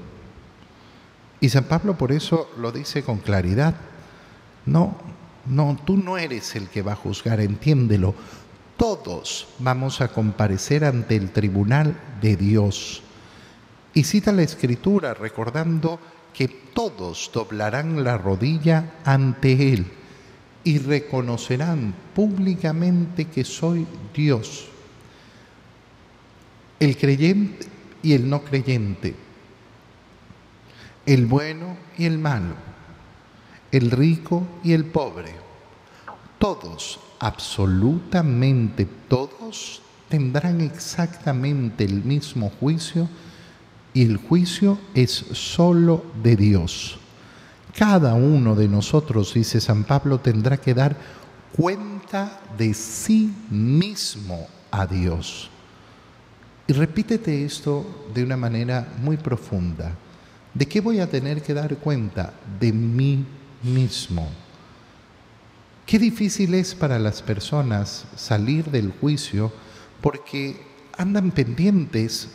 Y 1.40 1.48
San 1.48 1.64
Pablo 1.64 1.96
por 1.96 2.10
eso 2.10 2.50
lo 2.58 2.72
dice 2.72 3.02
con 3.02 3.18
claridad. 3.18 3.74
No, 4.66 4.96
no, 5.46 5.78
tú 5.84 5.96
no 5.96 6.16
eres 6.18 6.56
el 6.56 6.68
que 6.68 6.82
va 6.82 6.92
a 6.92 6.96
juzgar, 6.96 7.40
entiéndelo. 7.40 8.14
Todos 8.76 9.48
vamos 9.58 10.00
a 10.00 10.08
comparecer 10.08 10.84
ante 10.84 11.16
el 11.16 11.30
tribunal 11.30 11.96
de 12.20 12.36
Dios. 12.36 13.02
Y 13.92 14.04
cita 14.04 14.32
la 14.32 14.42
escritura 14.42 15.14
recordando 15.14 16.00
que 16.32 16.48
todos 16.48 17.30
doblarán 17.32 18.02
la 18.02 18.18
rodilla 18.18 18.94
ante 19.04 19.72
Él 19.72 19.86
y 20.64 20.78
reconocerán 20.78 21.94
públicamente 22.14 23.26
que 23.26 23.44
soy 23.44 23.86
Dios. 24.12 24.66
El 26.80 26.96
creyente 26.96 27.66
y 28.02 28.14
el 28.14 28.28
no 28.28 28.42
creyente, 28.42 29.14
el 31.06 31.26
bueno 31.26 31.76
y 31.96 32.06
el 32.06 32.18
malo, 32.18 32.54
el 33.76 33.90
rico 33.90 34.46
y 34.62 34.72
el 34.72 34.84
pobre, 34.84 35.34
todos, 36.38 37.00
absolutamente 37.18 38.86
todos, 39.08 39.82
tendrán 40.08 40.60
exactamente 40.60 41.84
el 41.84 42.04
mismo 42.04 42.52
juicio 42.60 43.08
y 43.92 44.02
el 44.02 44.18
juicio 44.18 44.78
es 44.94 45.10
solo 45.10 46.04
de 46.22 46.36
Dios. 46.36 46.98
Cada 47.76 48.14
uno 48.14 48.54
de 48.54 48.68
nosotros, 48.68 49.34
dice 49.34 49.60
San 49.60 49.82
Pablo, 49.82 50.20
tendrá 50.20 50.56
que 50.56 50.74
dar 50.74 50.96
cuenta 51.56 52.40
de 52.56 52.74
sí 52.74 53.34
mismo 53.50 54.46
a 54.70 54.86
Dios. 54.86 55.50
Y 56.68 56.72
repítete 56.74 57.44
esto 57.44 58.06
de 58.14 58.22
una 58.22 58.36
manera 58.36 58.86
muy 59.02 59.16
profunda. 59.16 59.92
¿De 60.54 60.66
qué 60.66 60.80
voy 60.80 61.00
a 61.00 61.10
tener 61.10 61.42
que 61.42 61.54
dar 61.54 61.76
cuenta? 61.78 62.32
De 62.60 62.72
mí 62.72 63.26
mismo. 63.64 64.28
Qué 65.86 65.98
difícil 65.98 66.54
es 66.54 66.74
para 66.74 66.98
las 66.98 67.22
personas 67.22 68.06
salir 68.16 68.66
del 68.70 68.92
juicio 68.92 69.52
porque 70.00 70.62
andan 70.96 71.30
pendientes 71.30 72.28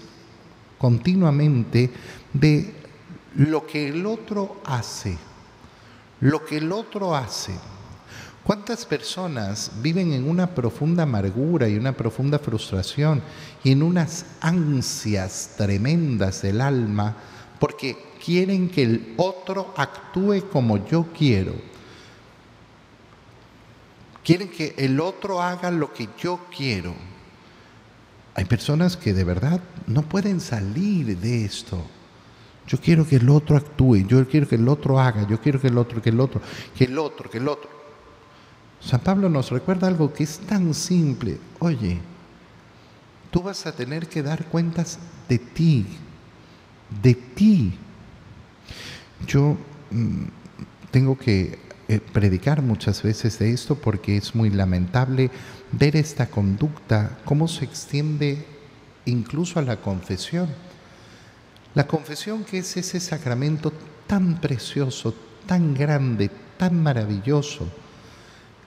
continuamente 0.78 1.92
de 2.34 2.74
lo 3.36 3.66
que 3.66 3.90
el 3.90 4.06
otro 4.06 4.62
hace, 4.66 5.18
lo 6.22 6.46
que 6.46 6.58
el 6.58 6.72
otro 6.72 7.16
hace. 7.16 7.54
¿Cuántas 8.44 8.86
personas 8.86 9.72
viven 9.82 10.14
en 10.14 10.28
una 10.28 10.56
profunda 10.56 11.04
amargura 11.04 11.68
y 11.68 11.78
una 11.78 11.92
profunda 11.92 12.40
frustración 12.40 13.22
y 13.64 13.72
en 13.72 13.84
unas 13.84 14.26
ansias 14.42 15.54
tremendas 15.58 16.42
del 16.42 16.62
alma 16.62 17.16
porque 17.60 17.98
quieren 18.24 18.70
que 18.70 18.84
el 18.84 19.14
otro 19.18 19.74
actúe 19.76 20.50
como 20.52 20.86
yo 20.86 21.08
quiero. 21.16 21.54
Quieren 24.24 24.50
que 24.50 24.76
el 24.78 25.00
otro 25.00 25.42
haga 25.42 25.72
lo 25.72 25.94
que 25.94 26.10
yo 26.22 26.40
quiero. 26.56 26.94
Hay 28.36 28.46
personas 28.46 28.96
que 28.96 29.14
de 29.14 29.24
verdad 29.24 29.60
no 29.88 30.04
pueden 30.04 30.40
salir 30.40 31.18
de 31.18 31.46
esto. 31.46 31.84
Yo 32.68 32.80
quiero 32.80 33.06
que 33.06 33.16
el 33.16 33.30
otro 33.30 33.58
actúe, 33.58 34.06
yo 34.08 34.28
quiero 34.28 34.48
que 34.48 34.56
el 34.56 34.68
otro 34.68 35.00
haga, 35.00 35.28
yo 35.28 35.42
quiero 35.42 35.60
que 35.60 35.68
el 35.68 35.78
otro, 35.78 36.02
que 36.02 36.10
el 36.10 36.20
otro, 36.20 36.42
que 36.78 36.84
el 36.86 36.98
otro, 37.00 37.30
que 37.30 37.38
el 37.40 37.48
otro. 37.48 37.70
San 38.80 39.00
Pablo 39.02 39.28
nos 39.28 39.50
recuerda 39.50 39.88
algo 39.88 40.14
que 40.14 40.24
es 40.24 40.40
tan 40.40 40.74
simple. 40.74 41.40
Oye, 41.60 42.00
tú 43.32 43.42
vas 43.42 43.66
a 43.66 43.72
tener 43.72 44.08
que 44.08 44.22
dar 44.22 44.46
cuentas 44.46 45.00
de 45.28 45.40
ti, 45.40 45.86
de 47.02 47.14
ti. 47.14 47.74
Yo 49.28 49.58
mm, 49.92 50.24
tengo 50.92 51.18
que 51.18 51.58
eh, 51.88 52.00
predicar 52.00 52.62
muchas 52.62 53.02
veces 53.02 53.40
de 53.40 53.52
esto 53.52 53.74
porque 53.74 54.16
es 54.16 54.36
muy 54.36 54.52
lamentable 54.52 55.32
ver 55.72 55.96
esta 55.96 56.30
conducta, 56.30 57.18
cómo 57.26 57.48
se 57.48 57.66
extiende 57.66 58.46
incluso 59.06 59.58
a 59.58 59.64
la 59.64 59.78
confesión. 59.78 60.48
La 61.74 61.88
confesión 61.88 62.44
que 62.44 62.60
es 62.60 62.78
ese 62.78 63.00
sacramento 63.00 63.74
tan 64.06 64.40
precioso, 64.40 65.16
tan 65.48 65.74
grande, 65.74 66.30
tan 66.60 66.82
maravilloso, 66.82 67.68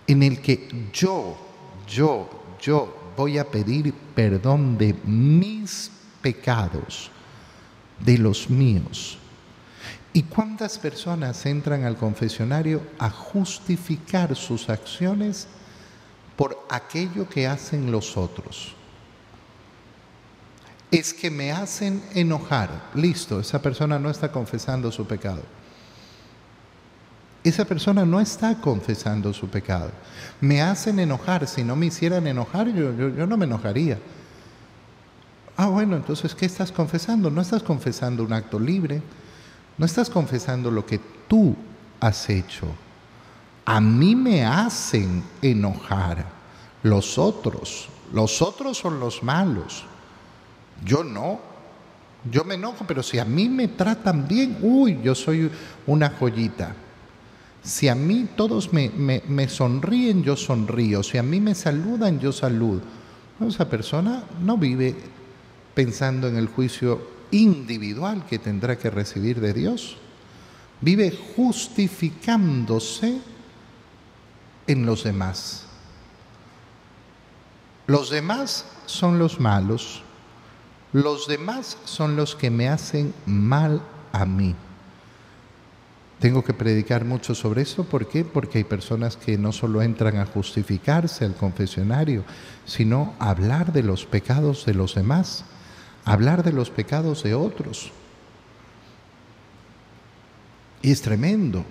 en 0.08 0.24
el 0.24 0.40
que 0.40 0.88
yo, 0.92 1.36
yo, 1.88 2.28
yo 2.60 3.12
voy 3.16 3.38
a 3.38 3.48
pedir 3.48 3.94
perdón 4.14 4.76
de 4.78 4.94
mis 5.04 5.92
pecados, 6.20 7.11
de 8.04 8.18
los 8.18 8.50
míos. 8.50 9.18
¿Y 10.12 10.24
cuántas 10.24 10.78
personas 10.78 11.46
entran 11.46 11.84
al 11.84 11.96
confesionario 11.96 12.82
a 12.98 13.08
justificar 13.08 14.36
sus 14.36 14.68
acciones 14.68 15.48
por 16.36 16.66
aquello 16.68 17.28
que 17.28 17.46
hacen 17.46 17.90
los 17.90 18.16
otros? 18.16 18.74
Es 20.90 21.14
que 21.14 21.30
me 21.30 21.50
hacen 21.50 22.02
enojar. 22.14 22.90
Listo, 22.94 23.40
esa 23.40 23.62
persona 23.62 23.98
no 23.98 24.10
está 24.10 24.30
confesando 24.30 24.92
su 24.92 25.06
pecado. 25.06 25.42
Esa 27.42 27.64
persona 27.64 28.04
no 28.04 28.20
está 28.20 28.60
confesando 28.60 29.32
su 29.32 29.48
pecado. 29.48 29.90
Me 30.42 30.60
hacen 30.60 30.98
enojar. 30.98 31.48
Si 31.48 31.64
no 31.64 31.74
me 31.74 31.86
hicieran 31.86 32.26
enojar, 32.26 32.68
yo, 32.68 32.92
yo 32.92 33.26
no 33.26 33.38
me 33.38 33.46
enojaría. 33.46 33.98
Ah, 35.62 35.68
bueno, 35.68 35.94
entonces, 35.94 36.34
¿qué 36.34 36.46
estás 36.46 36.72
confesando? 36.72 37.30
No 37.30 37.40
estás 37.40 37.62
confesando 37.62 38.24
un 38.24 38.32
acto 38.32 38.58
libre 38.58 39.00
no 39.78 39.86
estás 39.86 40.10
confesando 40.10 40.70
lo 40.70 40.84
que 40.84 41.00
tú 41.26 41.56
has 42.00 42.28
hecho. 42.28 42.66
A 43.64 43.80
mí 43.80 44.14
me 44.14 44.44
hacen 44.44 45.22
enojar 45.40 46.26
los 46.82 47.18
otros. 47.18 47.88
Los 48.12 48.42
otros 48.42 48.78
son 48.78 49.00
los 49.00 49.22
malos. 49.22 49.84
Yo 50.84 51.04
no. 51.04 51.40
Yo 52.30 52.44
me 52.44 52.54
enojo, 52.54 52.84
pero 52.86 53.02
si 53.02 53.18
a 53.18 53.24
mí 53.24 53.48
me 53.48 53.68
tratan 53.68 54.28
bien, 54.28 54.58
uy, 54.62 55.00
yo 55.02 55.14
soy 55.14 55.50
una 55.86 56.10
joyita. 56.10 56.74
Si 57.62 57.88
a 57.88 57.94
mí 57.94 58.28
todos 58.36 58.72
me, 58.72 58.90
me, 58.90 59.48
sonríen, 59.48 60.22
yo 60.22 60.36
sonrío. 60.36 61.02
Si 61.02 61.18
a 61.18 61.22
mí 61.22 61.40
me 61.40 61.54
saludan, 61.54 62.20
yo 62.20 62.30
saludo. 62.32 62.80
Esa 63.40 63.68
persona 63.68 64.22
no 64.40 64.56
vive 64.56 64.94
pensando 65.74 66.28
en 66.28 66.36
el 66.36 66.48
juicio 66.48 67.06
individual 67.30 68.26
que 68.26 68.38
tendrá 68.38 68.78
que 68.78 68.90
recibir 68.90 69.40
de 69.40 69.52
Dios. 69.52 69.96
Vive 70.80 71.16
justificándose 71.36 73.20
en 74.66 74.86
los 74.86 75.04
demás. 75.04 75.64
Los 77.86 78.10
demás 78.10 78.66
son 78.86 79.18
los 79.18 79.40
malos. 79.40 80.02
Los 80.92 81.26
demás 81.26 81.78
son 81.84 82.16
los 82.16 82.36
que 82.36 82.50
me 82.50 82.68
hacen 82.68 83.14
mal 83.26 83.82
a 84.12 84.26
mí. 84.26 84.54
Tengo 86.18 86.44
que 86.44 86.54
predicar 86.54 87.04
mucho 87.04 87.34
sobre 87.34 87.62
eso. 87.62 87.84
¿Por 87.84 88.06
qué? 88.08 88.24
Porque 88.24 88.58
hay 88.58 88.64
personas 88.64 89.16
que 89.16 89.38
no 89.38 89.50
solo 89.50 89.82
entran 89.82 90.18
a 90.18 90.26
justificarse 90.26 91.24
al 91.24 91.34
confesionario, 91.34 92.24
sino 92.64 93.14
a 93.18 93.30
hablar 93.30 93.72
de 93.72 93.82
los 93.82 94.04
pecados 94.04 94.64
de 94.64 94.74
los 94.74 94.94
demás 94.94 95.44
hablar 96.04 96.42
de 96.42 96.52
los 96.52 96.70
pecados 96.70 97.22
de 97.22 97.34
otros. 97.34 97.92
Y 100.82 100.90
es 100.90 101.00
tremendo. 101.02 101.64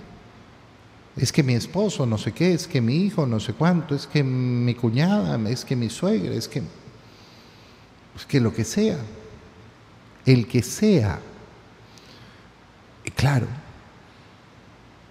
Es 1.17 1.31
que 1.31 1.43
mi 1.43 1.53
esposo 1.53 2.05
no 2.05 2.17
sé 2.17 2.31
qué, 2.31 2.53
es 2.53 2.67
que 2.67 2.79
mi 2.79 2.95
hijo 2.97 3.27
no 3.27 3.39
sé 3.39 3.53
cuánto, 3.53 3.95
es 3.95 4.07
que 4.07 4.23
mi 4.23 4.73
cuñada, 4.75 5.37
es 5.49 5.65
que 5.65 5.75
mi 5.75 5.89
suegra, 5.89 6.33
es 6.33 6.47
que, 6.47 6.59
es 8.15 8.25
que 8.25 8.39
lo 8.39 8.53
que 8.53 8.63
sea, 8.63 8.97
el 10.25 10.47
que 10.47 10.63
sea. 10.63 11.19
Y 13.03 13.11
claro, 13.11 13.47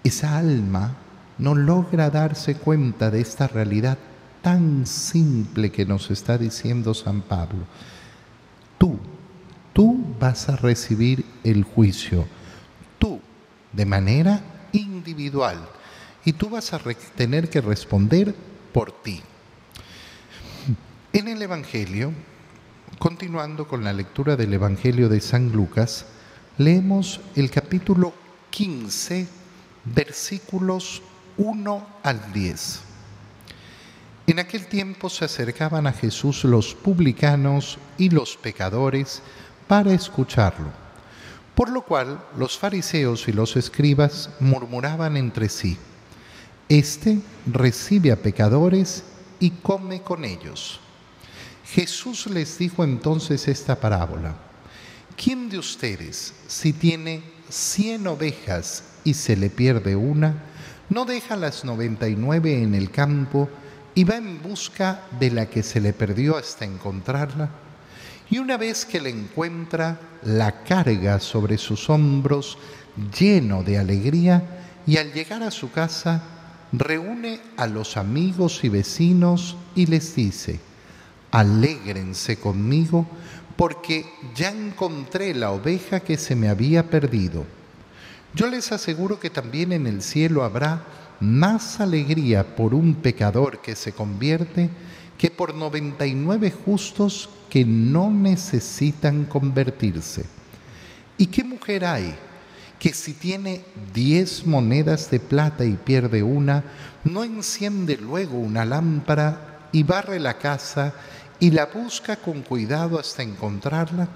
esa 0.03 0.37
alma 0.37 0.97
no 1.37 1.53
logra 1.53 2.09
darse 2.09 2.55
cuenta 2.55 3.11
de 3.11 3.21
esta 3.21 3.47
realidad 3.47 3.97
tan 4.41 4.87
simple 4.87 5.71
que 5.71 5.85
nos 5.85 6.09
está 6.09 6.37
diciendo 6.39 6.95
San 6.95 7.21
Pablo. 7.21 7.65
Tú 8.81 8.97
tú 9.73 10.03
vas 10.19 10.49
a 10.49 10.55
recibir 10.55 11.25
el 11.43 11.63
juicio, 11.63 12.25
tú, 12.99 13.19
de 13.71 13.85
manera 13.85 14.41
individual, 14.71 15.67
y 16.25 16.33
tú 16.33 16.49
vas 16.49 16.73
a 16.73 16.79
tener 17.15 17.49
que 17.49 17.61
responder 17.61 18.35
por 18.73 18.91
ti. 19.01 19.21
En 21.13 21.27
el 21.27 21.41
Evangelio, 21.41 22.13
continuando 22.99 23.67
con 23.67 23.83
la 23.83 23.93
lectura 23.93 24.35
del 24.35 24.53
Evangelio 24.53 25.09
de 25.09 25.19
San 25.19 25.51
Lucas, 25.51 26.05
leemos 26.57 27.19
el 27.35 27.49
capítulo 27.49 28.13
15, 28.51 29.27
versículos 29.85 31.01
1 31.37 31.87
al 32.03 32.33
10. 32.33 32.90
En 34.27 34.39
aquel 34.39 34.67
tiempo 34.67 35.09
se 35.09 35.25
acercaban 35.25 35.87
a 35.87 35.93
Jesús 35.93 36.43
los 36.43 36.75
publicanos 36.75 37.77
y 37.97 38.09
los 38.09 38.37
pecadores, 38.37 39.21
para 39.67 39.93
escucharlo. 39.93 40.69
Por 41.55 41.69
lo 41.69 41.83
cual 41.83 42.21
los 42.37 42.57
fariseos 42.57 43.27
y 43.27 43.31
los 43.31 43.55
escribas 43.55 44.29
murmuraban 44.39 45.15
entre 45.15 45.47
sí, 45.47 45.77
Este 46.67 47.19
recibe 47.45 48.11
a 48.11 48.17
pecadores 48.17 49.03
y 49.39 49.51
come 49.51 50.01
con 50.01 50.23
ellos. 50.23 50.79
Jesús 51.65 52.27
les 52.27 52.57
dijo 52.57 52.83
entonces 52.83 53.47
esta 53.47 53.77
parábola, 53.77 54.35
¿quién 55.15 55.49
de 55.49 55.57
ustedes, 55.57 56.33
si 56.47 56.73
tiene 56.73 57.23
cien 57.49 58.07
ovejas 58.07 58.83
y 59.03 59.13
se 59.13 59.35
le 59.35 59.49
pierde 59.49 59.95
una, 59.95 60.43
no 60.89 61.05
deja 61.05 61.37
las 61.37 61.63
noventa 61.63 62.09
y 62.09 62.15
nueve 62.15 62.61
en 62.61 62.75
el 62.75 62.91
campo 62.91 63.49
y 63.93 64.03
va 64.03 64.15
en 64.15 64.41
busca 64.41 65.01
de 65.19 65.31
la 65.31 65.47
que 65.47 65.63
se 65.63 65.81
le 65.81 65.93
perdió 65.93 66.37
hasta 66.37 66.65
encontrarla? 66.65 67.49
Y 68.29 68.39
una 68.39 68.57
vez 68.57 68.85
que 68.85 69.01
la 69.01 69.09
encuentra, 69.09 69.99
la 70.23 70.63
carga 70.63 71.19
sobre 71.19 71.57
sus 71.57 71.89
hombros 71.89 72.57
lleno 73.17 73.63
de 73.63 73.77
alegría 73.77 74.43
y 74.87 74.97
al 74.97 75.11
llegar 75.11 75.43
a 75.43 75.51
su 75.51 75.71
casa, 75.71 76.23
reúne 76.71 77.41
a 77.57 77.67
los 77.67 77.97
amigos 77.97 78.63
y 78.63 78.69
vecinos 78.69 79.57
y 79.75 79.85
les 79.87 80.15
dice, 80.15 80.59
alégrense 81.31 82.37
conmigo 82.37 83.05
porque 83.57 84.05
ya 84.35 84.49
encontré 84.49 85.33
la 85.33 85.51
oveja 85.51 85.99
que 85.99 86.17
se 86.17 86.35
me 86.35 86.49
había 86.49 86.89
perdido. 86.89 87.45
Yo 88.33 88.47
les 88.47 88.71
aseguro 88.71 89.19
que 89.19 89.29
también 89.29 89.73
en 89.73 89.87
el 89.87 90.01
cielo 90.01 90.43
habrá 90.43 90.83
más 91.21 91.79
alegría 91.79 92.55
por 92.55 92.73
un 92.73 92.95
pecador 92.95 93.61
que 93.61 93.75
se 93.75 93.93
convierte 93.93 94.69
que 95.17 95.31
por 95.31 95.53
99 95.53 96.51
justos 96.65 97.29
que 97.49 97.63
no 97.63 98.09
necesitan 98.09 99.25
convertirse. 99.25 100.25
¿Y 101.17 101.27
qué 101.27 101.43
mujer 101.43 101.85
hay 101.85 102.15
que 102.79 102.93
si 102.93 103.13
tiene 103.13 103.63
10 103.93 104.47
monedas 104.47 105.11
de 105.11 105.19
plata 105.19 105.63
y 105.63 105.73
pierde 105.73 106.23
una, 106.23 106.63
no 107.03 107.23
enciende 107.23 107.95
luego 107.95 108.39
una 108.39 108.65
lámpara 108.65 109.69
y 109.71 109.83
barre 109.83 110.19
la 110.19 110.39
casa 110.39 110.95
y 111.39 111.51
la 111.51 111.67
busca 111.67 112.15
con 112.15 112.41
cuidado 112.41 112.99
hasta 112.99 113.21
encontrarla, 113.21 114.07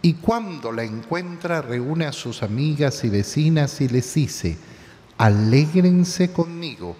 y 0.00 0.14
cuando 0.14 0.72
la 0.72 0.82
encuentra 0.82 1.60
reúne 1.60 2.06
a 2.06 2.12
sus 2.12 2.42
amigas 2.42 3.04
y 3.04 3.10
vecinas 3.10 3.80
y 3.82 3.88
les 3.88 4.14
dice, 4.14 4.56
alégrense 5.20 6.32
conmigo, 6.32 6.96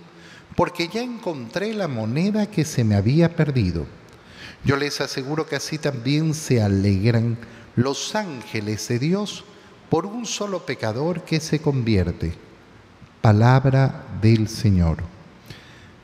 porque 0.54 0.88
ya 0.88 1.00
encontré 1.00 1.72
la 1.72 1.88
moneda 1.88 2.50
que 2.50 2.66
se 2.66 2.84
me 2.84 2.94
había 2.94 3.34
perdido. 3.34 3.86
Yo 4.62 4.76
les 4.76 5.00
aseguro 5.00 5.46
que 5.46 5.56
así 5.56 5.78
también 5.78 6.34
se 6.34 6.60
alegran 6.60 7.38
los 7.76 8.14
ángeles 8.14 8.86
de 8.88 8.98
Dios 8.98 9.44
por 9.88 10.04
un 10.04 10.26
solo 10.26 10.66
pecador 10.66 11.24
que 11.24 11.40
se 11.40 11.60
convierte. 11.60 12.34
Palabra 13.22 14.04
del 14.20 14.48
Señor. 14.48 14.98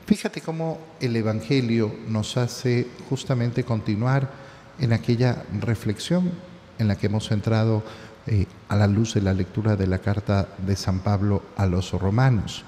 Fíjate 0.07 0.41
cómo 0.41 0.79
el 0.99 1.15
Evangelio 1.15 1.95
nos 2.07 2.35
hace 2.35 2.87
justamente 3.11 3.63
continuar 3.63 4.31
en 4.79 4.91
aquella 4.91 5.43
reflexión 5.59 6.31
en 6.79 6.87
la 6.87 6.95
que 6.95 7.05
hemos 7.05 7.29
entrado 7.29 7.83
eh, 8.27 8.45
a 8.69 8.75
la 8.75 8.87
luz 8.87 9.13
de 9.13 9.21
la 9.21 9.33
lectura 9.33 9.75
de 9.75 9.87
la 9.87 9.99
carta 9.99 10.47
de 10.57 10.75
San 10.75 10.99
Pablo 10.99 11.43
a 11.55 11.65
los 11.65 11.91
romanos. 11.91 12.63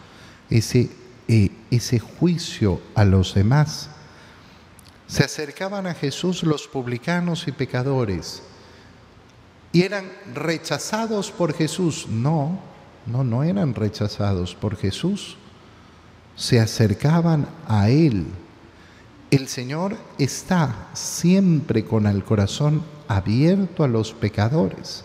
Ese, 0.49 0.89
eh, 1.27 1.51
ese 1.69 1.99
juicio 1.99 2.81
a 2.95 3.05
los 3.05 3.33
demás. 3.33 3.89
Se 5.07 5.23
acercaban 5.23 5.87
a 5.87 5.93
Jesús 5.93 6.43
los 6.43 6.67
publicanos 6.67 7.47
y 7.47 7.51
pecadores 7.51 8.43
y 9.71 9.83
eran 9.83 10.11
rechazados 10.33 11.31
por 11.31 11.53
Jesús. 11.53 12.07
No, 12.07 12.59
no, 13.05 13.23
no 13.23 13.43
eran 13.43 13.75
rechazados 13.75 14.55
por 14.55 14.75
Jesús 14.75 15.37
se 16.39 16.59
acercaban 16.59 17.47
a 17.67 17.89
Él. 17.89 18.25
El 19.29 19.47
Señor 19.49 19.97
está 20.17 20.87
siempre 20.93 21.83
con 21.83 22.07
el 22.07 22.23
corazón 22.23 22.81
abierto 23.09 23.83
a 23.83 23.89
los 23.89 24.13
pecadores. 24.13 25.03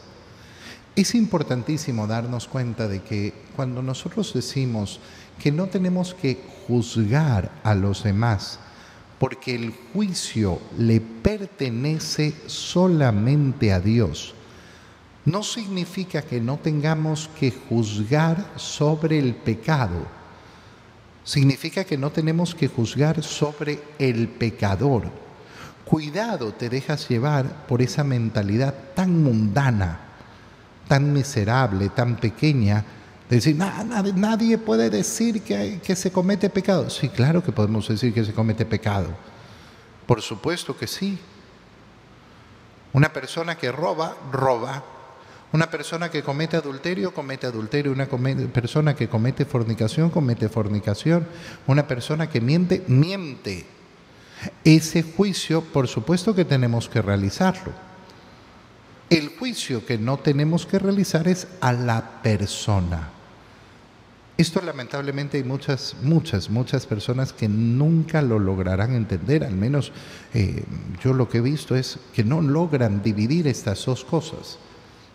Es 0.96 1.14
importantísimo 1.14 2.06
darnos 2.06 2.46
cuenta 2.46 2.86
de 2.86 3.02
que 3.02 3.32
cuando 3.56 3.82
nosotros 3.82 4.32
decimos 4.32 5.00
que 5.42 5.50
no 5.50 5.66
tenemos 5.66 6.14
que 6.14 6.40
juzgar 6.66 7.50
a 7.64 7.74
los 7.74 8.04
demás, 8.04 8.60
porque 9.18 9.54
el 9.54 9.74
juicio 9.92 10.60
le 10.78 11.00
pertenece 11.00 12.34
solamente 12.46 13.72
a 13.72 13.80
Dios, 13.80 14.34
no 15.24 15.42
significa 15.42 16.22
que 16.22 16.40
no 16.40 16.58
tengamos 16.58 17.28
que 17.40 17.50
juzgar 17.50 18.52
sobre 18.56 19.18
el 19.18 19.34
pecado 19.34 20.06
significa 21.24 21.84
que 21.84 21.96
no 21.96 22.10
tenemos 22.10 22.54
que 22.54 22.68
juzgar 22.68 23.22
sobre 23.22 23.80
el 23.98 24.28
pecador. 24.28 25.04
Cuidado 25.84 26.52
te 26.52 26.68
dejas 26.68 27.08
llevar 27.08 27.66
por 27.66 27.82
esa 27.82 28.04
mentalidad 28.04 28.74
tan 28.94 29.22
mundana, 29.22 30.03
tan 30.88 31.12
miserable, 31.12 31.88
tan 31.88 32.16
pequeña, 32.16 32.84
de 33.28 33.36
decir, 33.36 33.56
nadie 33.56 34.58
puede 34.58 34.90
decir 34.90 35.42
que, 35.42 35.80
que 35.82 35.96
se 35.96 36.12
comete 36.12 36.50
pecado. 36.50 36.90
Sí, 36.90 37.08
claro 37.08 37.42
que 37.42 37.52
podemos 37.52 37.88
decir 37.88 38.12
que 38.12 38.24
se 38.24 38.32
comete 38.32 38.66
pecado. 38.66 39.08
Por 40.06 40.20
supuesto 40.20 40.76
que 40.76 40.86
sí. 40.86 41.18
Una 42.92 43.12
persona 43.12 43.56
que 43.56 43.72
roba, 43.72 44.16
roba. 44.30 44.84
Una 45.52 45.70
persona 45.70 46.10
que 46.10 46.22
comete 46.22 46.56
adulterio, 46.56 47.14
comete 47.14 47.46
adulterio. 47.46 47.92
Una 47.92 48.06
persona 48.06 48.94
que 48.94 49.08
comete 49.08 49.44
fornicación, 49.44 50.10
comete 50.10 50.48
fornicación. 50.48 51.26
Una 51.66 51.88
persona 51.88 52.28
que 52.28 52.40
miente, 52.40 52.84
miente. 52.88 53.64
Ese 54.64 55.02
juicio, 55.02 55.62
por 55.62 55.88
supuesto 55.88 56.34
que 56.34 56.44
tenemos 56.44 56.88
que 56.88 57.00
realizarlo. 57.00 57.72
El 59.10 59.28
juicio 59.28 59.84
que 59.84 59.98
no 59.98 60.18
tenemos 60.18 60.66
que 60.66 60.78
realizar 60.78 61.28
es 61.28 61.46
a 61.60 61.72
la 61.72 62.22
persona. 62.22 63.10
Esto 64.36 64.60
lamentablemente 64.60 65.36
hay 65.36 65.44
muchas, 65.44 65.94
muchas, 66.02 66.50
muchas 66.50 66.86
personas 66.86 67.32
que 67.32 67.48
nunca 67.48 68.20
lo 68.20 68.40
lograrán 68.40 68.94
entender, 68.94 69.44
al 69.44 69.54
menos 69.54 69.92
eh, 70.32 70.64
yo 71.02 71.12
lo 71.12 71.28
que 71.28 71.38
he 71.38 71.40
visto 71.40 71.76
es 71.76 71.98
que 72.12 72.24
no 72.24 72.40
logran 72.40 73.02
dividir 73.02 73.46
estas 73.46 73.84
dos 73.84 74.04
cosas. 74.04 74.58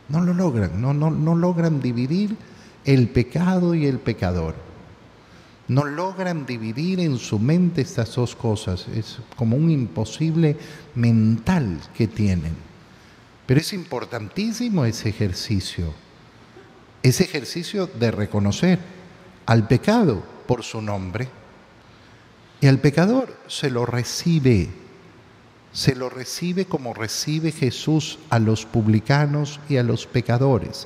No 0.08 0.21
lo 0.21 0.34
logran, 0.34 0.82
no, 0.82 0.93
no, 0.93 1.12
no 1.12 1.36
logran 1.36 1.82
dividir 1.82 2.38
el 2.86 3.10
pecado 3.10 3.75
y 3.75 3.88
el 3.88 3.99
pecador. 3.99 4.56
No 5.67 5.84
logran 5.84 6.45
dividir 6.45 7.02
en 7.02 7.17
su 7.17 7.39
mente 7.39 7.82
estas 7.82 8.15
dos 8.15 8.36
cosas. 8.36 8.88
Es 8.88 9.19
como 9.36 9.58
un 9.58 9.69
imposible 9.69 10.56
mental 10.95 11.80
que 11.93 12.08
tienen. 12.08 12.68
Pero 13.49 13.62
es 13.62 13.73
importantísimo 13.73 14.85
ese 14.85 15.09
ejercicio. 15.09 15.91
Ese 17.01 17.23
ejercicio 17.23 17.88
de 17.88 18.12
reconocer 18.12 18.77
al 19.47 19.67
pecado 19.67 20.21
por 20.45 20.62
su 20.62 20.83
nombre 20.83 21.27
y 22.62 22.67
al 22.67 22.77
pecador 22.77 23.35
se 23.47 23.71
lo 23.71 23.88
recibe 23.88 24.69
se 25.73 25.95
lo 25.95 26.12
recibe 26.12 26.65
como 26.65 26.93
recibe 26.93 27.51
Jesús 27.51 28.19
a 28.29 28.38
los 28.38 28.67
publicanos 28.67 29.59
y 29.67 29.77
a 29.77 29.83
los 29.83 30.05
pecadores. 30.05 30.85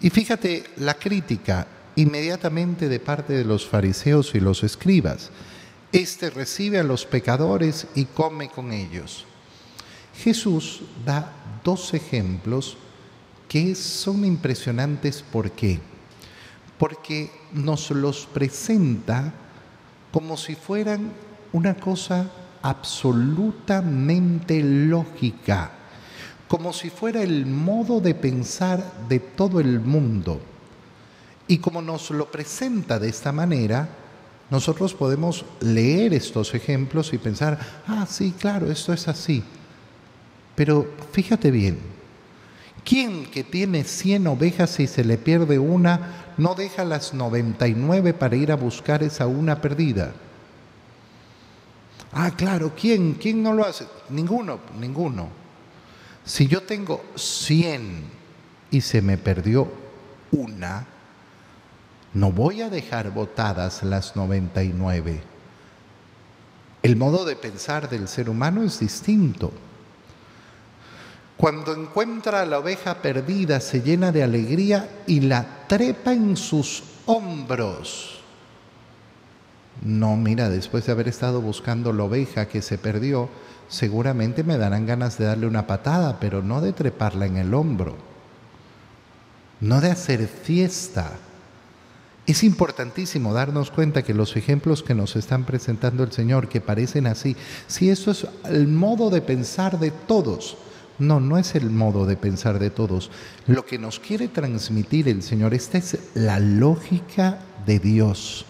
Y 0.00 0.10
fíjate 0.10 0.62
la 0.76 0.94
crítica 0.94 1.66
inmediatamente 1.96 2.88
de 2.88 3.00
parte 3.00 3.32
de 3.32 3.44
los 3.44 3.66
fariseos 3.66 4.36
y 4.36 4.38
los 4.38 4.62
escribas. 4.62 5.30
Este 5.90 6.30
recibe 6.30 6.78
a 6.78 6.84
los 6.84 7.04
pecadores 7.04 7.88
y 7.96 8.04
come 8.04 8.48
con 8.48 8.70
ellos. 8.70 9.26
Jesús 10.22 10.82
da 11.04 11.32
dos 11.64 11.94
ejemplos 11.94 12.76
que 13.48 13.74
son 13.74 14.24
impresionantes. 14.24 15.22
¿Por 15.22 15.50
qué? 15.52 15.80
Porque 16.78 17.30
nos 17.52 17.90
los 17.90 18.26
presenta 18.26 19.32
como 20.12 20.36
si 20.36 20.54
fueran 20.54 21.12
una 21.52 21.74
cosa 21.74 22.30
absolutamente 22.62 24.62
lógica, 24.62 25.70
como 26.48 26.72
si 26.72 26.90
fuera 26.90 27.22
el 27.22 27.46
modo 27.46 28.00
de 28.00 28.14
pensar 28.14 29.08
de 29.08 29.20
todo 29.20 29.60
el 29.60 29.80
mundo. 29.80 30.40
Y 31.48 31.58
como 31.58 31.82
nos 31.82 32.10
lo 32.10 32.30
presenta 32.30 32.98
de 32.98 33.08
esta 33.08 33.32
manera, 33.32 33.88
nosotros 34.50 34.94
podemos 34.94 35.44
leer 35.60 36.12
estos 36.12 36.54
ejemplos 36.54 37.12
y 37.12 37.18
pensar, 37.18 37.58
ah, 37.86 38.06
sí, 38.08 38.34
claro, 38.38 38.70
esto 38.70 38.92
es 38.92 39.08
así. 39.08 39.42
Pero 40.60 40.86
fíjate 41.12 41.50
bien, 41.50 41.78
¿quién 42.84 43.24
que 43.24 43.42
tiene 43.42 43.82
100 43.82 44.26
ovejas 44.26 44.78
y 44.78 44.86
se 44.86 45.04
le 45.04 45.16
pierde 45.16 45.58
una, 45.58 46.34
no 46.36 46.54
deja 46.54 46.84
las 46.84 47.14
99 47.14 48.12
para 48.12 48.36
ir 48.36 48.52
a 48.52 48.56
buscar 48.56 49.02
esa 49.02 49.26
una 49.26 49.62
perdida? 49.62 50.12
Ah, 52.12 52.32
claro, 52.36 52.74
¿quién? 52.78 53.14
¿Quién 53.14 53.42
no 53.42 53.54
lo 53.54 53.64
hace? 53.64 53.86
Ninguno, 54.10 54.60
ninguno. 54.78 55.30
Si 56.26 56.46
yo 56.46 56.62
tengo 56.64 57.02
100 57.14 58.04
y 58.70 58.82
se 58.82 59.00
me 59.00 59.16
perdió 59.16 59.66
una, 60.30 60.86
no 62.12 62.32
voy 62.32 62.60
a 62.60 62.68
dejar 62.68 63.12
botadas 63.14 63.82
las 63.82 64.14
99. 64.14 65.22
El 66.82 66.96
modo 66.96 67.24
de 67.24 67.36
pensar 67.36 67.88
del 67.88 68.08
ser 68.08 68.28
humano 68.28 68.62
es 68.62 68.78
distinto. 68.78 69.54
Cuando 71.40 71.74
encuentra 71.74 72.42
a 72.42 72.44
la 72.44 72.58
oveja 72.58 72.96
perdida 73.00 73.60
se 73.60 73.80
llena 73.80 74.12
de 74.12 74.22
alegría 74.22 74.90
y 75.06 75.20
la 75.20 75.64
trepa 75.66 76.12
en 76.12 76.36
sus 76.36 76.82
hombros. 77.06 78.20
No, 79.82 80.18
mira, 80.18 80.50
después 80.50 80.84
de 80.84 80.92
haber 80.92 81.08
estado 81.08 81.40
buscando 81.40 81.94
la 81.94 82.04
oveja 82.04 82.46
que 82.46 82.60
se 82.60 82.76
perdió, 82.76 83.30
seguramente 83.70 84.44
me 84.44 84.58
darán 84.58 84.84
ganas 84.84 85.16
de 85.16 85.24
darle 85.24 85.46
una 85.46 85.66
patada, 85.66 86.20
pero 86.20 86.42
no 86.42 86.60
de 86.60 86.74
treparla 86.74 87.24
en 87.24 87.38
el 87.38 87.54
hombro, 87.54 87.96
no 89.60 89.80
de 89.80 89.92
hacer 89.92 90.28
fiesta. 90.28 91.12
Es 92.26 92.44
importantísimo 92.44 93.32
darnos 93.32 93.70
cuenta 93.70 94.02
que 94.02 94.12
los 94.12 94.36
ejemplos 94.36 94.82
que 94.82 94.94
nos 94.94 95.16
están 95.16 95.44
presentando 95.44 96.04
el 96.04 96.12
Señor, 96.12 96.50
que 96.50 96.60
parecen 96.60 97.06
así, 97.06 97.34
si 97.66 97.88
eso 97.88 98.10
es 98.10 98.26
el 98.44 98.68
modo 98.68 99.08
de 99.08 99.22
pensar 99.22 99.78
de 99.78 99.90
todos, 99.90 100.58
no, 101.00 101.18
no 101.20 101.38
es 101.38 101.54
el 101.54 101.70
modo 101.70 102.06
de 102.06 102.16
pensar 102.16 102.58
de 102.58 102.70
todos. 102.70 103.10
Lo 103.46 103.64
que 103.64 103.78
nos 103.78 103.98
quiere 103.98 104.28
transmitir 104.28 105.08
el 105.08 105.22
Señor, 105.22 105.54
esta 105.54 105.78
es 105.78 105.98
la 106.14 106.38
lógica 106.38 107.40
de 107.66 107.78
Dios. 107.78 108.44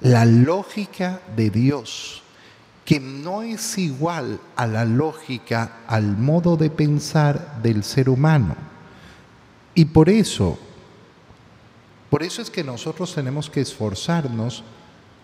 La 0.00 0.24
lógica 0.24 1.20
de 1.36 1.50
Dios, 1.50 2.22
que 2.84 3.00
no 3.00 3.42
es 3.42 3.78
igual 3.78 4.40
a 4.56 4.66
la 4.66 4.84
lógica, 4.84 5.80
al 5.86 6.16
modo 6.16 6.56
de 6.56 6.70
pensar 6.70 7.62
del 7.62 7.82
ser 7.84 8.08
humano. 8.08 8.54
Y 9.74 9.86
por 9.86 10.08
eso, 10.08 10.58
por 12.10 12.22
eso 12.22 12.40
es 12.42 12.50
que 12.50 12.62
nosotros 12.62 13.14
tenemos 13.14 13.50
que 13.50 13.60
esforzarnos 13.60 14.62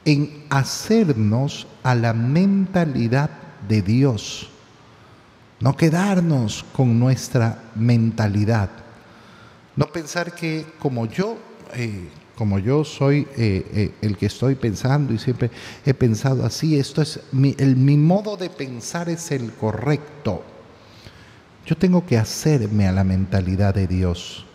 en 0.05 0.45
hacernos 0.51 1.67
a 1.83 1.95
la 1.95 2.13
mentalidad 2.15 3.31
de 3.69 3.83
Dios 3.83 4.51
no 5.61 5.77
quedarnos 5.77 6.65
con 6.73 6.99
nuestra 6.99 7.71
mentalidad, 7.75 8.71
no 9.77 9.87
pensar 9.87 10.35
que 10.35 10.65
como 10.79 11.07
yo, 11.07 11.37
eh, 11.75 12.09
como 12.35 12.59
yo 12.59 12.83
soy 12.85 13.29
eh, 13.37 13.67
eh, 13.75 13.95
el 14.01 14.17
que 14.17 14.27
estoy 14.27 14.55
pensando 14.55 15.13
y 15.13 15.19
siempre 15.19 15.51
he 15.85 15.93
pensado 15.93 16.45
así, 16.45 16.79
esto 16.79 17.03
es 17.03 17.21
mi, 17.33 17.55
mi 17.55 17.97
modo 17.99 18.37
de 18.37 18.49
pensar 18.49 19.09
es 19.11 19.31
el 19.31 19.53
correcto. 19.53 20.43
Yo 21.67 21.77
tengo 21.77 22.07
que 22.07 22.17
hacerme 22.17 22.89
a 22.89 22.93
la 22.93 23.05
mentalidad 23.05 23.75
de 23.75 23.87
Dios. 23.87 24.47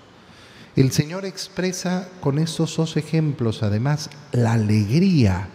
El 0.75 0.91
Señor 0.91 1.23
expresa 1.23 2.09
con 2.19 2.39
estos 2.39 2.75
dos 2.75 2.97
ejemplos 2.97 3.63
además 3.63 4.09
la 4.31 4.53
alegría, 4.53 5.47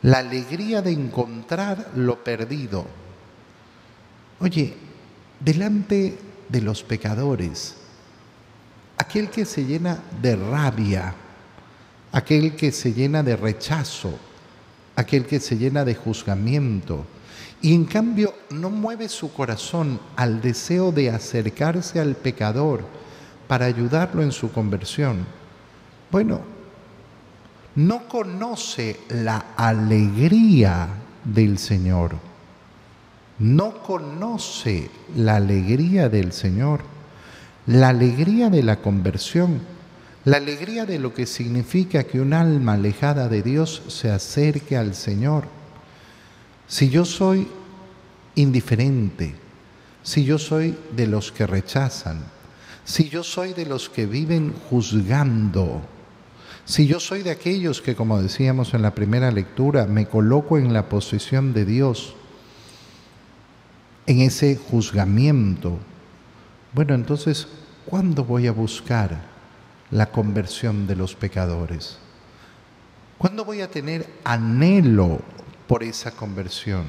la 0.00 0.18
alegría 0.18 0.80
de 0.80 0.92
encontrar 0.92 1.90
lo 1.96 2.24
perdido 2.24 2.86
Oye, 4.40 4.72
delante 5.38 6.16
de 6.48 6.60
los 6.62 6.82
pecadores, 6.82 7.74
aquel 8.96 9.28
que 9.28 9.44
se 9.44 9.66
llena 9.66 10.02
de 10.22 10.34
rabia, 10.34 11.14
aquel 12.10 12.56
que 12.56 12.72
se 12.72 12.94
llena 12.94 13.22
de 13.22 13.36
rechazo, 13.36 14.18
aquel 14.96 15.26
que 15.26 15.40
se 15.40 15.58
llena 15.58 15.84
de 15.84 15.94
juzgamiento, 15.94 17.04
y 17.60 17.74
en 17.74 17.84
cambio 17.84 18.32
no 18.48 18.70
mueve 18.70 19.10
su 19.10 19.30
corazón 19.30 20.00
al 20.16 20.40
deseo 20.40 20.90
de 20.90 21.10
acercarse 21.10 22.00
al 22.00 22.16
pecador 22.16 22.86
para 23.46 23.66
ayudarlo 23.66 24.22
en 24.22 24.32
su 24.32 24.50
conversión, 24.50 25.26
bueno, 26.10 26.40
no 27.74 28.08
conoce 28.08 29.00
la 29.10 29.52
alegría 29.54 30.88
del 31.24 31.58
Señor 31.58 32.29
no 33.40 33.82
conoce 33.82 34.90
la 35.16 35.36
alegría 35.36 36.10
del 36.10 36.32
Señor, 36.32 36.80
la 37.66 37.88
alegría 37.88 38.50
de 38.50 38.62
la 38.62 38.80
conversión, 38.82 39.60
la 40.26 40.36
alegría 40.36 40.84
de 40.84 40.98
lo 40.98 41.14
que 41.14 41.24
significa 41.24 42.04
que 42.04 42.20
un 42.20 42.34
alma 42.34 42.74
alejada 42.74 43.28
de 43.28 43.42
Dios 43.42 43.82
se 43.88 44.10
acerque 44.10 44.76
al 44.76 44.94
Señor. 44.94 45.44
Si 46.68 46.90
yo 46.90 47.06
soy 47.06 47.48
indiferente, 48.34 49.34
si 50.02 50.24
yo 50.24 50.38
soy 50.38 50.76
de 50.94 51.06
los 51.06 51.32
que 51.32 51.46
rechazan, 51.46 52.22
si 52.84 53.08
yo 53.08 53.24
soy 53.24 53.54
de 53.54 53.64
los 53.64 53.88
que 53.88 54.04
viven 54.04 54.52
juzgando, 54.68 55.80
si 56.66 56.86
yo 56.86 57.00
soy 57.00 57.22
de 57.22 57.30
aquellos 57.30 57.80
que, 57.80 57.96
como 57.96 58.20
decíamos 58.20 58.74
en 58.74 58.82
la 58.82 58.94
primera 58.94 59.30
lectura, 59.30 59.86
me 59.86 60.06
coloco 60.06 60.58
en 60.58 60.74
la 60.74 60.90
posición 60.90 61.54
de 61.54 61.64
Dios, 61.64 62.14
en 64.10 64.22
ese 64.22 64.56
juzgamiento. 64.56 65.78
Bueno, 66.72 66.94
entonces, 66.94 67.46
¿cuándo 67.86 68.24
voy 68.24 68.48
a 68.48 68.52
buscar 68.52 69.20
la 69.92 70.10
conversión 70.10 70.88
de 70.88 70.96
los 70.96 71.14
pecadores? 71.14 71.96
¿Cuándo 73.18 73.44
voy 73.44 73.60
a 73.60 73.70
tener 73.70 74.08
anhelo 74.24 75.20
por 75.68 75.84
esa 75.84 76.10
conversión? 76.10 76.86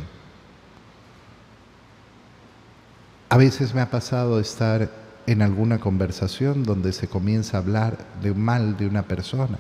A 3.30 3.38
veces 3.38 3.76
me 3.76 3.82
ha 3.82 3.92
pasado 3.92 4.40
estar 4.40 4.90
en 5.28 5.44
alguna 5.44 5.80
conversación 5.80 6.64
donde 6.64 6.92
se 6.92 7.08
comienza 7.08 7.58
a 7.58 7.60
hablar 7.60 8.00
de 8.24 8.34
mal 8.34 8.78
de 8.78 8.88
una 8.88 9.04
persona. 9.04 9.60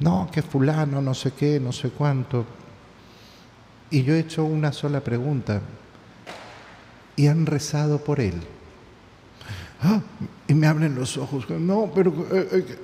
No, 0.00 0.28
que 0.30 0.42
fulano, 0.42 1.00
no 1.00 1.14
sé 1.14 1.30
qué, 1.32 1.60
no 1.60 1.72
sé 1.72 1.88
cuánto. 1.88 2.44
Y 3.88 4.02
yo 4.02 4.12
he 4.12 4.18
hecho 4.18 4.44
una 4.44 4.70
sola 4.70 5.00
pregunta 5.00 5.62
y 7.18 7.26
han 7.26 7.46
rezado 7.46 7.98
por 7.98 8.20
él. 8.20 8.34
Ah, 9.82 10.00
y 10.46 10.54
me 10.54 10.68
abren 10.68 10.94
los 10.94 11.18
ojos. 11.18 11.50
No, 11.50 11.90
pero... 11.92 12.12
Eh, 12.32 12.48
eh, 12.52 12.78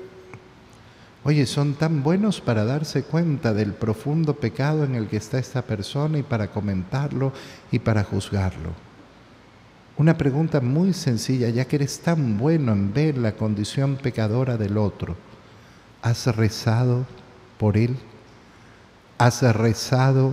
oye, 1.22 1.46
son 1.46 1.74
tan 1.74 2.02
buenos 2.02 2.40
para 2.40 2.64
darse 2.64 3.04
cuenta 3.04 3.54
del 3.54 3.72
profundo 3.72 4.34
pecado 4.34 4.84
en 4.84 4.96
el 4.96 5.06
que 5.06 5.18
está 5.18 5.38
esta 5.38 5.62
persona 5.62 6.18
y 6.18 6.24
para 6.24 6.50
comentarlo 6.50 7.32
y 7.70 7.78
para 7.78 8.02
juzgarlo. 8.02 8.70
Una 9.96 10.18
pregunta 10.18 10.60
muy 10.60 10.92
sencilla, 10.92 11.48
ya 11.48 11.66
que 11.66 11.76
eres 11.76 12.00
tan 12.00 12.36
bueno 12.36 12.72
en 12.72 12.92
ver 12.92 13.16
la 13.16 13.36
condición 13.36 13.94
pecadora 13.94 14.56
del 14.56 14.76
otro, 14.76 15.14
¿has 16.02 16.26
rezado 16.34 17.06
por 17.56 17.76
él? 17.76 17.96
¿Has 19.16 19.42
rezado 19.54 20.32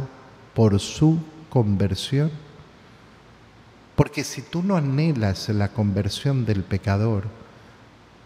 por 0.56 0.80
su 0.80 1.20
conversión? 1.52 2.32
Porque 3.95 4.23
si 4.23 4.41
tú 4.41 4.63
no 4.63 4.77
anhelas 4.77 5.49
la 5.49 5.69
conversión 5.69 6.45
del 6.45 6.63
pecador, 6.63 7.25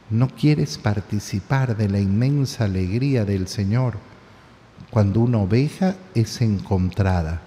no 0.10 0.30
quieres 0.30 0.78
participar 0.78 1.76
de 1.76 1.90
la 1.90 2.00
inmensa 2.00 2.66
alegría 2.66 3.26
del 3.26 3.48
Señor 3.48 3.98
cuando 4.92 5.20
una 5.22 5.40
oveja 5.40 5.96
es 6.14 6.42
encontrada. 6.42 7.42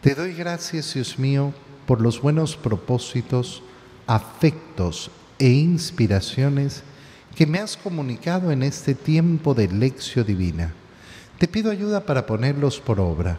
Te 0.00 0.14
doy 0.14 0.32
gracias, 0.32 0.94
Dios 0.94 1.18
mío, 1.18 1.52
por 1.86 2.00
los 2.00 2.22
buenos 2.22 2.56
propósitos, 2.56 3.62
afectos 4.06 5.10
e 5.38 5.48
inspiraciones 5.50 6.82
que 7.34 7.46
me 7.46 7.58
has 7.58 7.76
comunicado 7.76 8.50
en 8.52 8.62
este 8.62 8.94
tiempo 8.94 9.54
de 9.54 9.68
lección 9.68 10.26
divina. 10.26 10.72
Te 11.38 11.48
pido 11.48 11.70
ayuda 11.70 12.06
para 12.06 12.26
ponerlos 12.26 12.80
por 12.80 13.00
obra. 13.00 13.38